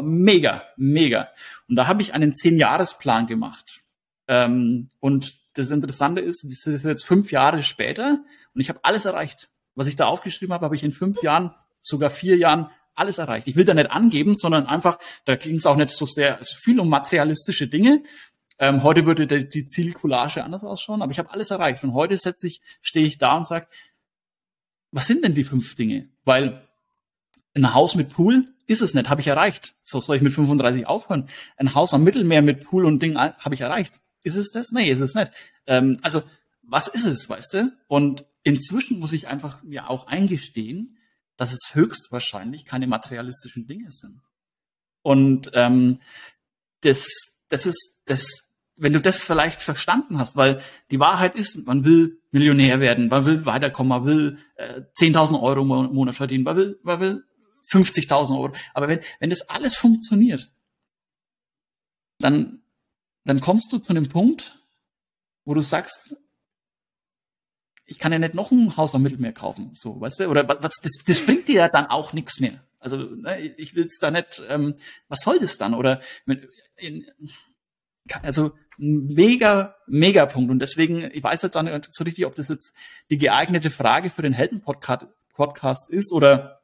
Mega, 0.00 0.62
mega. 0.76 1.28
Und 1.68 1.76
da 1.76 1.86
habe 1.86 2.02
ich 2.02 2.14
einen 2.14 2.36
Zehn-Jahres-Plan 2.36 3.26
gemacht. 3.26 3.82
Ähm, 4.28 4.90
und 5.00 5.36
das 5.56 5.70
Interessante 5.70 6.20
ist, 6.20 6.48
wir 6.48 6.56
sind 6.56 6.84
jetzt 6.84 7.06
fünf 7.06 7.32
Jahre 7.32 7.62
später 7.62 8.22
und 8.54 8.60
ich 8.60 8.68
habe 8.68 8.80
alles 8.82 9.04
erreicht. 9.04 9.48
Was 9.74 9.86
ich 9.86 9.96
da 9.96 10.06
aufgeschrieben 10.06 10.52
habe, 10.52 10.64
habe 10.64 10.76
ich 10.76 10.84
in 10.84 10.92
fünf 10.92 11.22
Jahren, 11.22 11.54
sogar 11.82 12.10
vier 12.10 12.36
Jahren 12.36 12.70
alles 12.94 13.18
erreicht. 13.18 13.46
Ich 13.48 13.56
will 13.56 13.64
da 13.64 13.74
nicht 13.74 13.90
angeben, 13.90 14.34
sondern 14.34 14.66
einfach, 14.66 14.98
da 15.24 15.36
ging 15.36 15.56
es 15.56 15.66
auch 15.66 15.76
nicht 15.76 15.90
so 15.90 16.06
sehr 16.06 16.38
so 16.40 16.56
viel 16.56 16.80
um 16.80 16.88
materialistische 16.88 17.68
Dinge. 17.68 18.02
Ähm, 18.58 18.82
heute 18.82 19.06
würde 19.06 19.26
die, 19.26 19.48
die 19.48 19.66
Zielcollage 19.66 20.42
anders 20.42 20.64
ausschauen, 20.64 21.02
aber 21.02 21.12
ich 21.12 21.18
habe 21.18 21.30
alles 21.30 21.50
erreicht. 21.50 21.84
Und 21.84 21.94
heute 21.94 22.16
setze 22.16 22.46
ich, 22.46 22.60
stehe 22.80 23.06
ich 23.06 23.18
da 23.18 23.36
und 23.36 23.46
sage, 23.46 23.66
was 24.92 25.06
sind 25.06 25.24
denn 25.24 25.34
die 25.34 25.44
fünf 25.44 25.74
Dinge? 25.74 26.08
Weil 26.24 26.66
ein 27.54 27.74
Haus 27.74 27.94
mit 27.94 28.10
Pool 28.10 28.46
ist 28.66 28.82
es 28.82 28.94
nicht, 28.94 29.08
habe 29.08 29.20
ich 29.20 29.26
erreicht. 29.26 29.74
So 29.84 30.00
soll 30.00 30.16
ich 30.16 30.22
mit 30.22 30.32
35 30.32 30.86
aufhören. 30.86 31.28
Ein 31.56 31.74
Haus 31.74 31.94
am 31.94 32.04
Mittelmeer 32.04 32.42
mit 32.42 32.64
Pool 32.64 32.84
und 32.84 33.02
Ding 33.02 33.16
habe 33.16 33.54
ich 33.54 33.60
erreicht. 33.60 34.00
Ist 34.26 34.34
es 34.34 34.50
das? 34.50 34.72
Nee, 34.72 34.90
ist 34.90 34.98
es 34.98 35.14
nicht. 35.14 35.30
Ähm, 35.68 35.98
also, 36.02 36.20
was 36.62 36.88
ist 36.88 37.04
es, 37.04 37.28
weißt 37.28 37.54
du? 37.54 37.72
Und 37.86 38.24
inzwischen 38.42 38.98
muss 38.98 39.12
ich 39.12 39.28
einfach 39.28 39.62
mir 39.62 39.88
auch 39.88 40.08
eingestehen, 40.08 40.98
dass 41.36 41.52
es 41.52 41.74
höchstwahrscheinlich 41.74 42.64
keine 42.64 42.88
materialistischen 42.88 43.68
Dinge 43.68 43.88
sind. 43.92 44.20
Und 45.02 45.52
ähm, 45.54 46.00
das, 46.80 47.36
das 47.50 47.66
ist, 47.66 48.02
das, 48.06 48.48
wenn 48.74 48.92
du 48.92 49.00
das 49.00 49.16
vielleicht 49.16 49.62
verstanden 49.62 50.18
hast, 50.18 50.34
weil 50.34 50.60
die 50.90 50.98
Wahrheit 50.98 51.36
ist, 51.36 51.64
man 51.64 51.84
will 51.84 52.20
Millionär 52.32 52.80
werden, 52.80 53.06
man 53.06 53.26
will 53.26 53.46
weiterkommen, 53.46 53.90
man 53.90 54.06
will 54.06 54.38
äh, 54.56 54.80
10.000 54.98 55.40
Euro 55.40 55.60
im 55.60 55.94
Monat 55.94 56.16
verdienen, 56.16 56.42
man 56.42 56.56
will, 56.56 56.80
man 56.82 56.98
will 56.98 57.24
50.000 57.70 58.36
Euro. 58.36 58.52
Aber 58.74 58.88
wenn, 58.88 58.98
wenn 59.20 59.30
das 59.30 59.48
alles 59.48 59.76
funktioniert, 59.76 60.50
dann 62.18 62.64
dann 63.28 63.40
kommst 63.40 63.72
du 63.72 63.78
zu 63.78 63.90
einem 63.90 64.08
Punkt, 64.08 64.58
wo 65.44 65.54
du 65.54 65.60
sagst, 65.60 66.16
ich 67.84 67.98
kann 67.98 68.12
ja 68.12 68.18
nicht 68.18 68.34
noch 68.34 68.50
ein 68.50 68.76
Haus 68.76 68.94
am 68.94 69.02
Mittelmeer 69.02 69.32
kaufen, 69.32 69.72
so, 69.74 70.00
weißt 70.00 70.20
du? 70.20 70.28
Oder 70.28 70.48
was, 70.48 70.80
das, 70.82 70.92
das 71.06 71.24
bringt 71.24 71.48
dir 71.48 71.54
ja 71.54 71.68
dann 71.68 71.86
auch 71.86 72.12
nichts 72.12 72.40
mehr. 72.40 72.64
Also 72.78 72.98
ne, 72.98 73.40
ich 73.40 73.74
will 73.74 73.86
es 73.86 73.98
da 74.00 74.10
nicht, 74.10 74.42
ähm, 74.48 74.74
was 75.08 75.20
soll 75.20 75.38
das 75.38 75.56
dann? 75.56 75.74
Oder 75.74 76.00
in, 76.76 77.06
also 78.22 78.52
mega, 78.76 79.76
mega 79.86 80.26
Punkt. 80.26 80.50
Und 80.50 80.58
deswegen, 80.58 81.10
ich 81.12 81.22
weiß 81.22 81.42
jetzt 81.42 81.56
auch 81.56 81.62
nicht 81.62 81.88
so 81.90 82.04
richtig, 82.04 82.26
ob 82.26 82.34
das 82.34 82.48
jetzt 82.48 82.72
die 83.10 83.18
geeignete 83.18 83.70
Frage 83.70 84.10
für 84.10 84.22
den 84.22 84.32
Helden-Podcast 84.32 85.90
ist 85.90 86.12
oder 86.12 86.62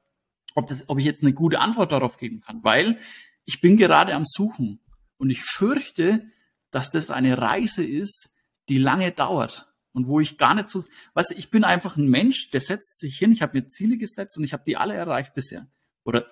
ob, 0.54 0.66
das, 0.66 0.88
ob 0.88 0.98
ich 0.98 1.04
jetzt 1.04 1.22
eine 1.22 1.32
gute 1.32 1.60
Antwort 1.60 1.92
darauf 1.92 2.18
geben 2.18 2.40
kann, 2.40 2.62
weil 2.62 2.98
ich 3.44 3.60
bin 3.60 3.76
gerade 3.76 4.14
am 4.14 4.24
Suchen 4.24 4.80
und 5.18 5.30
ich 5.30 5.42
fürchte, 5.42 6.26
dass 6.72 6.90
das 6.90 7.10
eine 7.10 7.38
Reise 7.38 7.84
ist, 7.84 8.30
die 8.68 8.78
lange 8.78 9.12
dauert 9.12 9.72
und 9.92 10.06
wo 10.06 10.20
ich 10.20 10.38
gar 10.38 10.54
nicht 10.54 10.68
so, 10.68 10.82
weißt 11.14 11.30
du, 11.30 11.34
ich 11.34 11.50
bin 11.50 11.64
einfach 11.64 11.96
ein 11.96 12.08
Mensch, 12.08 12.50
der 12.50 12.60
setzt 12.60 12.98
sich 12.98 13.18
hin, 13.18 13.32
ich 13.32 13.42
habe 13.42 13.56
mir 13.56 13.68
Ziele 13.68 13.98
gesetzt 13.98 14.36
und 14.38 14.44
ich 14.44 14.52
habe 14.52 14.64
die 14.64 14.76
alle 14.76 14.94
erreicht 14.94 15.34
bisher. 15.34 15.68
Oder 16.04 16.26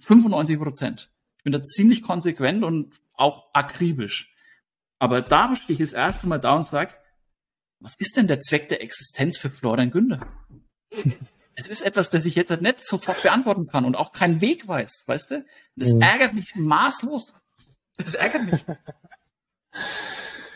95 0.00 0.58
Prozent. 0.58 1.10
Ich 1.38 1.44
bin 1.44 1.52
da 1.52 1.62
ziemlich 1.62 2.02
konsequent 2.02 2.64
und 2.64 2.94
auch 3.14 3.50
akribisch. 3.52 4.34
Aber 4.98 5.20
da 5.20 5.54
stehe 5.54 5.74
ich 5.74 5.90
das 5.90 5.92
erste 5.92 6.26
Mal 6.26 6.38
da 6.38 6.56
und 6.56 6.66
sage, 6.66 6.94
was 7.78 7.94
ist 7.96 8.16
denn 8.16 8.26
der 8.26 8.40
Zweck 8.40 8.68
der 8.68 8.82
Existenz 8.82 9.38
für 9.38 9.50
Florian 9.50 9.90
Günder? 9.90 10.26
Es 11.58 11.68
ist 11.68 11.80
etwas, 11.80 12.10
das 12.10 12.26
ich 12.26 12.34
jetzt 12.34 12.50
halt 12.50 12.60
nicht 12.60 12.86
sofort 12.86 13.22
beantworten 13.22 13.66
kann 13.66 13.86
und 13.86 13.94
auch 13.94 14.12
keinen 14.12 14.42
Weg 14.42 14.68
weiß, 14.68 15.04
weißt 15.06 15.30
du? 15.30 15.46
Das 15.74 15.94
mhm. 15.94 16.02
ärgert 16.02 16.34
mich 16.34 16.54
maßlos. 16.54 17.32
Das 17.96 18.12
ärgert 18.12 18.44
mich. 18.44 18.62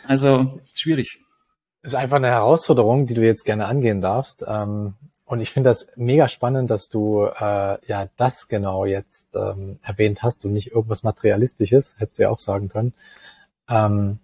Also 0.07 0.61
schwierig. 0.75 1.21
Ist 1.83 1.95
einfach 1.95 2.17
eine 2.17 2.29
Herausforderung, 2.29 3.07
die 3.07 3.15
du 3.15 3.25
jetzt 3.25 3.45
gerne 3.45 3.67
angehen 3.67 4.01
darfst. 4.01 4.45
Ähm, 4.47 4.95
und 5.25 5.41
ich 5.41 5.51
finde 5.51 5.71
das 5.71 5.87
mega 5.95 6.29
spannend, 6.29 6.71
dass 6.71 6.89
du 6.89 7.25
äh, 7.25 7.79
ja 7.87 8.09
das 8.17 8.49
genau 8.49 8.85
jetzt 8.85 9.29
ähm, 9.35 9.79
erwähnt 9.83 10.23
hast 10.23 10.45
und 10.45 10.53
nicht 10.53 10.73
irgendwas 10.73 11.05
Materialistisches, 11.05 11.95
hättest 11.99 12.19
du 12.19 12.23
ja 12.25 12.31
auch 12.31 12.41
sagen 12.41 12.69
können. 12.69 12.93
Ähm, 13.69 14.19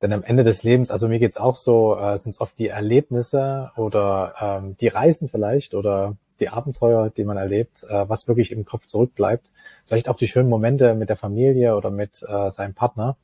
denn 0.00 0.12
am 0.12 0.22
Ende 0.22 0.44
des 0.44 0.62
Lebens, 0.62 0.90
also 0.90 1.08
mir 1.08 1.18
geht's 1.18 1.36
auch 1.36 1.56
so, 1.56 1.96
äh, 1.96 2.18
sind 2.18 2.32
es 2.32 2.40
oft 2.40 2.58
die 2.58 2.68
Erlebnisse 2.68 3.72
oder 3.76 4.34
ähm, 4.38 4.76
die 4.80 4.88
Reisen 4.88 5.28
vielleicht 5.28 5.74
oder 5.74 6.16
die 6.40 6.48
Abenteuer, 6.48 7.10
die 7.10 7.24
man 7.24 7.36
erlebt, 7.36 7.84
äh, 7.84 8.08
was 8.08 8.28
wirklich 8.28 8.52
im 8.52 8.64
Kopf 8.64 8.86
zurückbleibt. 8.86 9.50
Vielleicht 9.86 10.08
auch 10.08 10.16
die 10.16 10.28
schönen 10.28 10.48
Momente 10.48 10.94
mit 10.94 11.08
der 11.08 11.16
Familie 11.16 11.76
oder 11.76 11.90
mit 11.90 12.22
äh, 12.22 12.50
seinem 12.50 12.74
Partner. 12.74 13.16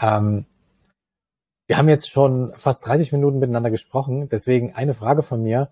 Ähm, 0.00 0.46
wir 1.66 1.78
haben 1.78 1.88
jetzt 1.88 2.10
schon 2.10 2.52
fast 2.56 2.86
30 2.86 3.12
Minuten 3.12 3.38
miteinander 3.38 3.70
gesprochen, 3.70 4.28
deswegen 4.28 4.74
eine 4.74 4.94
Frage 4.94 5.22
von 5.22 5.42
mir. 5.42 5.70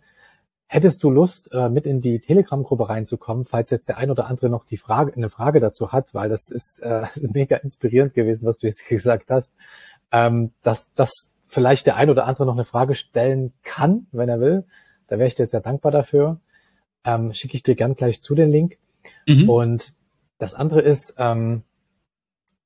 hättest 0.66 1.04
du 1.04 1.10
Lust, 1.10 1.52
äh, 1.52 1.68
mit 1.68 1.86
in 1.86 2.00
die 2.00 2.18
Telegram-Gruppe 2.20 2.88
reinzukommen, 2.88 3.44
falls 3.44 3.70
jetzt 3.70 3.88
der 3.88 3.98
ein 3.98 4.10
oder 4.10 4.26
andere 4.26 4.48
noch 4.48 4.64
die 4.64 4.78
Frage, 4.78 5.12
eine 5.14 5.30
Frage 5.30 5.60
dazu 5.60 5.92
hat, 5.92 6.14
weil 6.14 6.28
das 6.28 6.48
ist 6.48 6.80
äh, 6.82 7.06
mega 7.20 7.56
inspirierend 7.56 8.14
gewesen, 8.14 8.46
was 8.46 8.58
du 8.58 8.66
jetzt 8.66 8.84
gesagt 8.88 9.30
hast, 9.30 9.52
ähm, 10.10 10.52
dass, 10.62 10.92
dass 10.94 11.34
vielleicht 11.46 11.86
der 11.86 11.96
ein 11.96 12.10
oder 12.10 12.26
andere 12.26 12.46
noch 12.46 12.54
eine 12.54 12.64
Frage 12.64 12.94
stellen 12.94 13.52
kann, 13.62 14.06
wenn 14.10 14.28
er 14.28 14.40
will. 14.40 14.64
Da 15.06 15.18
wäre 15.18 15.28
ich 15.28 15.34
dir 15.34 15.46
sehr 15.46 15.60
dankbar 15.60 15.92
dafür. 15.92 16.40
Ähm, 17.04 17.32
Schicke 17.34 17.56
ich 17.56 17.62
dir 17.62 17.76
gern 17.76 17.94
gleich 17.94 18.22
zu 18.22 18.34
den 18.34 18.50
Link. 18.50 18.78
Mhm. 19.28 19.48
Und 19.48 19.92
das 20.38 20.54
andere 20.54 20.80
ist, 20.80 21.14
ähm, 21.18 21.62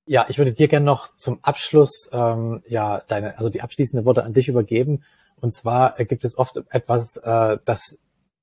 ja, 0.09 0.27
ich 0.29 0.39
würde 0.39 0.53
dir 0.53 0.69
gerne 0.69 0.87
noch 0.87 1.15
zum 1.17 1.39
Abschluss 1.43 2.09
ähm, 2.13 2.63
ja 2.67 3.03
deine, 3.07 3.39
also 3.39 3.51
die 3.51 3.63
abschließenden 3.63 4.05
Worte 4.05 4.25
an 4.25 4.33
dich 4.33 4.49
übergeben. 4.49 5.05
Und 5.41 5.55
zwar 5.55 6.01
äh, 6.01 6.05
gibt 6.05 6.25
es 6.25 6.37
oft 6.37 6.57
etwas, 6.71 7.17
äh, 7.19 7.59
das 7.65 7.99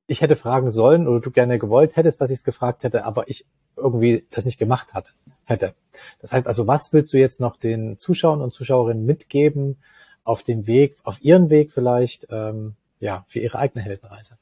ich 0.08 0.21
hätte 0.21 0.36
fragen 0.36 0.69
sollen 0.69 1.08
oder 1.08 1.19
du 1.19 1.32
gerne 1.32 1.58
gewollt 1.58 1.95
hättest, 1.95 2.21
dass 2.21 2.30
ich 2.30 2.38
es 2.38 2.43
gefragt 2.43 2.84
hätte, 2.84 3.06
aber 3.06 3.28
ich 3.28 3.45
irgendwie 3.75 4.25
das 4.30 4.45
nicht 4.45 4.60
gemacht 4.60 4.93
hatte, 4.93 5.10
hätte. 5.45 5.73
Das 6.21 6.32
heißt 6.32 6.45
also, 6.47 6.67
was 6.67 6.93
willst 6.93 7.12
du 7.12 7.17
jetzt 7.17 7.39
noch 7.39 7.58
den 7.58 7.97
Zuschauern 7.97 8.41
und 8.41 8.54
Zuschauerinnen 8.54 9.04
mitgeben 9.04 9.78
auf 10.23 10.43
dem 10.43 10.67
Weg, 10.67 10.97
auf 11.04 11.21
ihren 11.21 11.49
Weg 11.49 11.71
vielleicht, 11.71 12.28
ähm, 12.30 12.75
ja, 12.99 13.25
für 13.28 13.39
ihre 13.39 13.58
eigene 13.58 13.84
Heldenreise? 13.84 14.38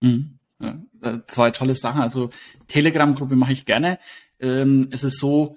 Mhm. 0.00 0.38
Ja, 0.60 0.78
äh, 1.02 1.18
zwei 1.26 1.50
tolle 1.52 1.74
Sachen. 1.74 2.02
Also 2.02 2.30
Telegram-Gruppe 2.66 3.36
mache 3.36 3.52
ich 3.52 3.64
gerne. 3.64 3.98
Ähm, 4.40 4.88
es 4.90 5.04
ist 5.04 5.18
so, 5.18 5.56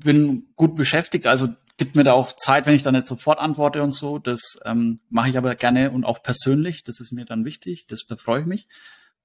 bin 0.00 0.48
gut 0.56 0.76
beschäftigt, 0.76 1.26
also 1.26 1.48
gibt 1.78 1.94
mir 1.94 2.04
da 2.04 2.12
auch 2.12 2.32
Zeit, 2.32 2.66
wenn 2.66 2.74
ich 2.74 2.82
da 2.82 2.92
nicht 2.92 3.06
sofort 3.06 3.38
antworte 3.38 3.82
und 3.82 3.92
so. 3.92 4.18
Das 4.18 4.58
ähm, 4.64 5.00
mache 5.10 5.30
ich 5.30 5.38
aber 5.38 5.54
gerne 5.54 5.92
und 5.92 6.04
auch 6.04 6.22
persönlich. 6.22 6.84
Das 6.84 7.00
ist 7.00 7.12
mir 7.12 7.24
dann 7.24 7.44
wichtig. 7.44 7.86
Das, 7.86 8.04
da 8.06 8.16
freue 8.16 8.40
ich 8.40 8.46
mich. 8.46 8.68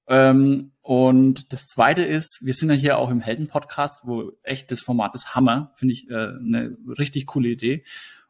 Ähm, 0.06 0.72
und 0.80 1.52
das 1.52 1.66
Zweite 1.66 2.04
ist, 2.04 2.42
wir 2.44 2.54
sind 2.54 2.70
ja 2.70 2.76
hier 2.76 2.98
auch 2.98 3.10
im 3.10 3.20
Helden-Podcast, 3.20 4.00
wo 4.04 4.32
echt 4.42 4.70
das 4.70 4.80
Format 4.80 5.14
ist 5.14 5.34
Hammer. 5.34 5.72
Finde 5.76 5.94
ich 5.94 6.08
äh, 6.08 6.14
eine 6.14 6.76
richtig 6.96 7.26
coole 7.26 7.48
Idee. 7.48 7.84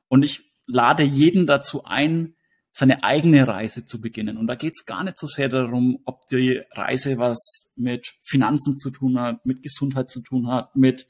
Und 0.09 0.23
ich 0.23 0.51
lade 0.67 1.03
jeden 1.03 1.47
dazu 1.47 1.85
ein, 1.85 2.35
seine 2.73 3.05
eigene 3.05 3.47
Reise 3.47 3.85
zu 3.85 4.01
beginnen. 4.01 4.39
Und 4.39 4.47
da 4.47 4.55
geht 4.55 4.73
es 4.75 4.87
gar 4.87 5.05
nicht 5.05 5.19
so 5.19 5.27
sehr 5.27 5.49
darum, 5.49 6.01
ob 6.07 6.27
die 6.29 6.63
Reise 6.73 7.19
was 7.19 7.73
mit 7.77 8.15
Finanzen 8.23 8.79
zu 8.79 8.91
tun 8.91 9.21
hat, 9.21 9.45
mit 9.45 9.63
Gesundheit 9.63 10.09
zu 10.09 10.21
tun 10.23 10.49
hat, 10.49 10.75
mit 10.75 11.07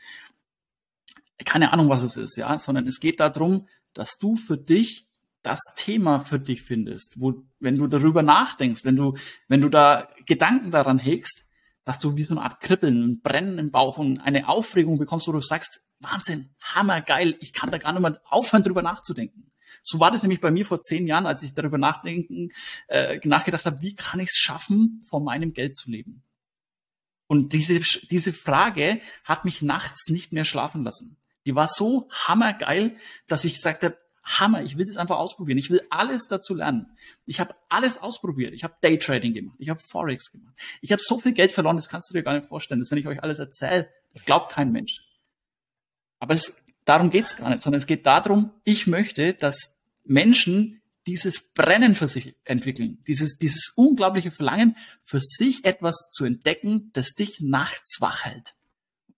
keine 1.44 1.73
Ahnung, 1.73 1.88
was 1.88 2.03
es 2.03 2.16
ist, 2.16 2.37
ja, 2.37 2.59
sondern 2.59 2.87
es 2.87 3.01
geht 3.01 3.20
darum, 3.20 3.66
dass 3.92 4.18
du 4.18 4.37
für 4.37 4.57
dich 4.57 5.09
das 5.42 5.61
Thema 5.77 6.20
für 6.20 6.40
dich 6.40 6.62
findest, 6.62 7.20
wo, 7.20 7.44
wenn 7.61 7.77
du 7.77 7.87
darüber 7.87 8.23
nachdenkst, 8.23 8.85
wenn 8.85 8.97
du, 8.97 9.14
wenn 9.47 9.61
du 9.61 9.68
da 9.68 10.09
Gedanken 10.27 10.70
daran 10.70 10.99
hegst, 10.99 11.42
dass 11.85 11.99
du 11.99 12.16
wie 12.16 12.23
so 12.23 12.35
eine 12.35 12.42
Art 12.42 12.61
Kribbeln, 12.61 13.05
ein 13.05 13.20
Brennen 13.20 13.59
im 13.59 13.70
Bauch 13.70 13.99
und 13.99 14.20
eine 14.20 14.49
Aufregung 14.49 14.99
bekommst, 14.99 15.29
wo 15.29 15.33
du 15.33 15.40
sagst, 15.40 15.87
Wahnsinn, 16.01 16.51
hammergeil, 16.61 17.37
ich 17.40 17.53
kann 17.53 17.70
da 17.70 17.79
gar 17.79 17.92
nicht 17.92 18.01
mehr 18.01 18.20
aufhören, 18.25 18.62
darüber 18.62 18.83
nachzudenken. 18.83 19.51
So 19.83 20.01
war 20.01 20.11
das 20.11 20.23
nämlich 20.23 20.40
bei 20.40 20.51
mir 20.51 20.64
vor 20.64 20.81
zehn 20.81 21.07
Jahren, 21.07 21.27
als 21.27 21.42
ich 21.42 21.53
darüber 21.53 21.77
nachdenken, 21.77 22.51
äh, 22.88 23.20
nachgedacht 23.25 23.66
habe, 23.66 23.83
wie 23.83 23.94
kann 23.94 24.20
ich 24.20 24.31
es 24.31 24.38
schaffen, 24.38 25.03
von 25.07 25.25
meinem 25.25 25.53
Geld 25.53 25.77
zu 25.77 25.90
leben? 25.90 26.23
Und 27.27 27.53
diese, 27.53 27.81
diese 28.11 28.33
Frage 28.33 29.01
hat 29.25 29.44
mich 29.44 29.61
nachts 29.61 30.09
nicht 30.09 30.33
mehr 30.33 30.44
schlafen 30.44 30.85
lassen. 30.85 31.18
Die 31.47 31.55
war 31.55 31.69
so 31.69 32.09
hammergeil, 32.11 32.97
dass 33.27 33.45
ich 33.45 33.61
sagte, 33.61 33.99
Hammer, 34.25 34.63
ich 34.63 34.79
will 34.79 34.87
das 34.87 34.97
einfach 34.97 35.19
ausprobieren. 35.19 35.59
Ich 35.59 35.69
will 35.69 35.83
alles 35.91 36.29
dazu 36.29 36.55
lernen. 36.55 36.97
Ich 37.27 37.41
habe 37.41 37.55
alles 37.69 37.99
ausprobiert. 37.99 38.55
Ich 38.55 38.65
habe 38.65 38.75
Daytrading 38.81 39.35
gemacht. 39.35 39.57
Ich 39.59 39.69
habe 39.69 39.81
Forex 39.81 40.33
gemacht. 40.33 40.55
Ich 40.81 40.93
habe 40.93 41.03
so 41.03 41.19
viel 41.19 41.33
Geld 41.33 41.53
verloren, 41.53 41.77
das 41.77 41.91
kannst 41.91 42.09
du 42.09 42.15
dir 42.15 42.23
gar 42.23 42.35
nicht 42.35 42.49
vorstellen. 42.49 42.81
Das, 42.81 42.91
wenn 42.91 42.99
ich 42.99 43.07
euch 43.07 43.23
alles 43.23 43.39
erzähle, 43.39 43.91
das 44.15 44.25
glaubt 44.25 44.51
kein 44.51 44.73
Mensch. 44.73 45.03
Aber 46.21 46.33
es, 46.33 46.65
darum 46.87 47.11
geht's 47.11 47.37
gar 47.37 47.51
nicht, 47.51 47.61
sondern 47.61 47.79
es 47.79 47.87
geht 47.87 48.07
darum, 48.07 48.51
ich 48.65 48.87
möchte, 48.87 49.35
dass 49.35 49.83
Menschen 50.05 50.81
dieses 51.07 51.53
Brennen 51.53 51.95
für 51.95 52.09
sich 52.09 52.35
entwickeln, 52.45 53.03
dieses, 53.07 53.37
dieses 53.37 53.75
unglaubliche 53.77 54.31
Verlangen, 54.31 54.75
für 55.05 55.21
sich 55.21 55.67
etwas 55.67 56.11
zu 56.13 56.25
entdecken, 56.25 56.89
das 56.95 57.13
dich 57.13 57.41
nachts 57.41 58.01
wach 58.01 58.25
hält. 58.25 58.55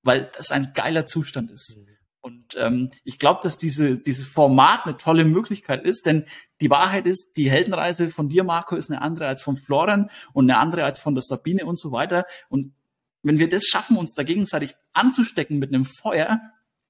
Weil 0.02 0.32
das 0.36 0.50
ein 0.50 0.72
geiler 0.74 1.06
Zustand 1.06 1.52
ist. 1.52 1.76
Mhm. 1.76 1.95
Und 2.26 2.56
ähm, 2.58 2.90
ich 3.04 3.20
glaube, 3.20 3.38
dass 3.44 3.56
diese, 3.56 3.96
dieses 3.98 4.26
Format 4.26 4.84
eine 4.84 4.96
tolle 4.96 5.24
Möglichkeit 5.24 5.84
ist, 5.84 6.06
denn 6.06 6.24
die 6.60 6.70
Wahrheit 6.70 7.06
ist, 7.06 7.36
die 7.36 7.48
Heldenreise 7.48 8.08
von 8.08 8.28
dir, 8.28 8.42
Marco, 8.42 8.74
ist 8.74 8.90
eine 8.90 9.00
andere 9.00 9.28
als 9.28 9.44
von 9.44 9.56
Florian 9.56 10.10
und 10.32 10.50
eine 10.50 10.58
andere 10.58 10.82
als 10.82 10.98
von 10.98 11.14
der 11.14 11.22
Sabine 11.22 11.64
und 11.66 11.78
so 11.78 11.92
weiter. 11.92 12.26
Und 12.48 12.74
wenn 13.22 13.38
wir 13.38 13.48
das 13.48 13.66
schaffen, 13.66 13.96
uns 13.96 14.14
da 14.14 14.24
gegenseitig 14.24 14.74
anzustecken 14.92 15.60
mit 15.60 15.72
einem 15.72 15.84
Feuer 15.84 16.40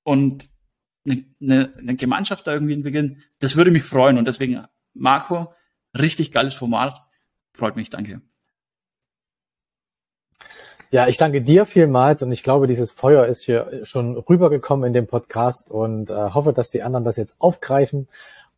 und 0.05 0.49
eine, 1.05 1.27
eine, 1.43 1.71
eine 1.77 1.97
Gemeinschaft 1.97 2.47
da 2.47 2.55
irgendwie 2.55 2.73
entwickeln, 2.73 3.23
das 3.39 3.57
würde 3.57 3.71
mich 3.71 3.83
freuen. 3.83 4.17
Und 4.17 4.27
deswegen, 4.27 4.65
Marco, 4.95 5.53
richtig 5.93 6.33
geiles 6.33 6.55
Format. 6.55 7.03
Freut 7.53 7.77
mich, 7.77 7.91
danke. 7.91 8.23
Ja, 10.91 11.09
ich 11.09 11.17
danke 11.17 11.43
dir 11.43 11.67
vielmals 11.67 12.23
und 12.23 12.31
ich 12.31 12.43
glaube, 12.43 12.67
dieses 12.67 12.93
Feuer 12.93 13.27
ist 13.27 13.43
hier 13.43 13.81
schon 13.83 14.17
rübergekommen 14.17 14.87
in 14.87 14.93
dem 14.93 15.07
Podcast 15.07 15.71
und 15.71 16.11
äh, 16.11 16.15
hoffe, 16.15 16.53
dass 16.53 16.71
die 16.71 16.83
anderen 16.83 17.05
das 17.05 17.17
jetzt 17.17 17.35
aufgreifen 17.39 18.09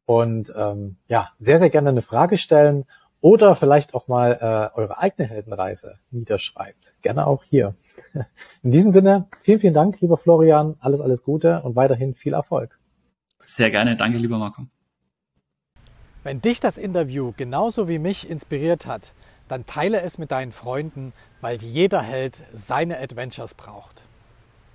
und 0.05 0.53
ähm, 0.57 0.97
ja, 1.09 1.31
sehr, 1.39 1.59
sehr 1.59 1.71
gerne 1.71 1.89
eine 1.89 2.03
Frage 2.03 2.37
stellen 2.37 2.85
oder 3.21 3.57
vielleicht 3.57 3.95
auch 3.95 4.09
mal 4.09 4.39
äh, 4.41 4.79
eure 4.79 4.99
eigene 4.99 5.29
Heldenreise 5.29 5.99
niederschreibt. 6.11 6.95
Gerne 7.03 7.27
auch 7.27 7.45
hier. 7.45 7.75
In 8.63 8.71
diesem 8.71 8.91
Sinne, 8.93 9.27
vielen, 9.43 9.61
vielen 9.61 9.75
Dank, 9.75 10.01
lieber 10.01 10.19
Florian. 10.19 10.77
Alles, 10.81 11.01
alles 11.01 11.23
Gute 11.23 11.63
und 11.63 11.77
weiterhin 11.77 12.15
viel 12.15 12.35
Erfolg. 12.35 12.79
Sehr 13.45 13.71
gerne. 13.71 13.97
Danke, 13.97 14.19
lieber 14.19 14.39
Marco. 14.39 14.63
Wenn 16.23 16.41
dich 16.41 16.61
das 16.61 16.79
Interview 16.79 17.33
genauso 17.37 17.89
wie 17.89 17.99
mich 17.99 18.29
inspiriert 18.29 18.87
hat, 18.87 19.15
dann 19.49 19.67
teile 19.67 20.01
es 20.01 20.19
mit 20.19 20.31
deinen 20.31 20.53
Freunden, 20.53 21.13
weil 21.41 21.57
jeder 21.63 22.03
Held 22.03 22.43
seine 22.53 22.99
Adventures 22.99 23.55
braucht. 23.55 24.03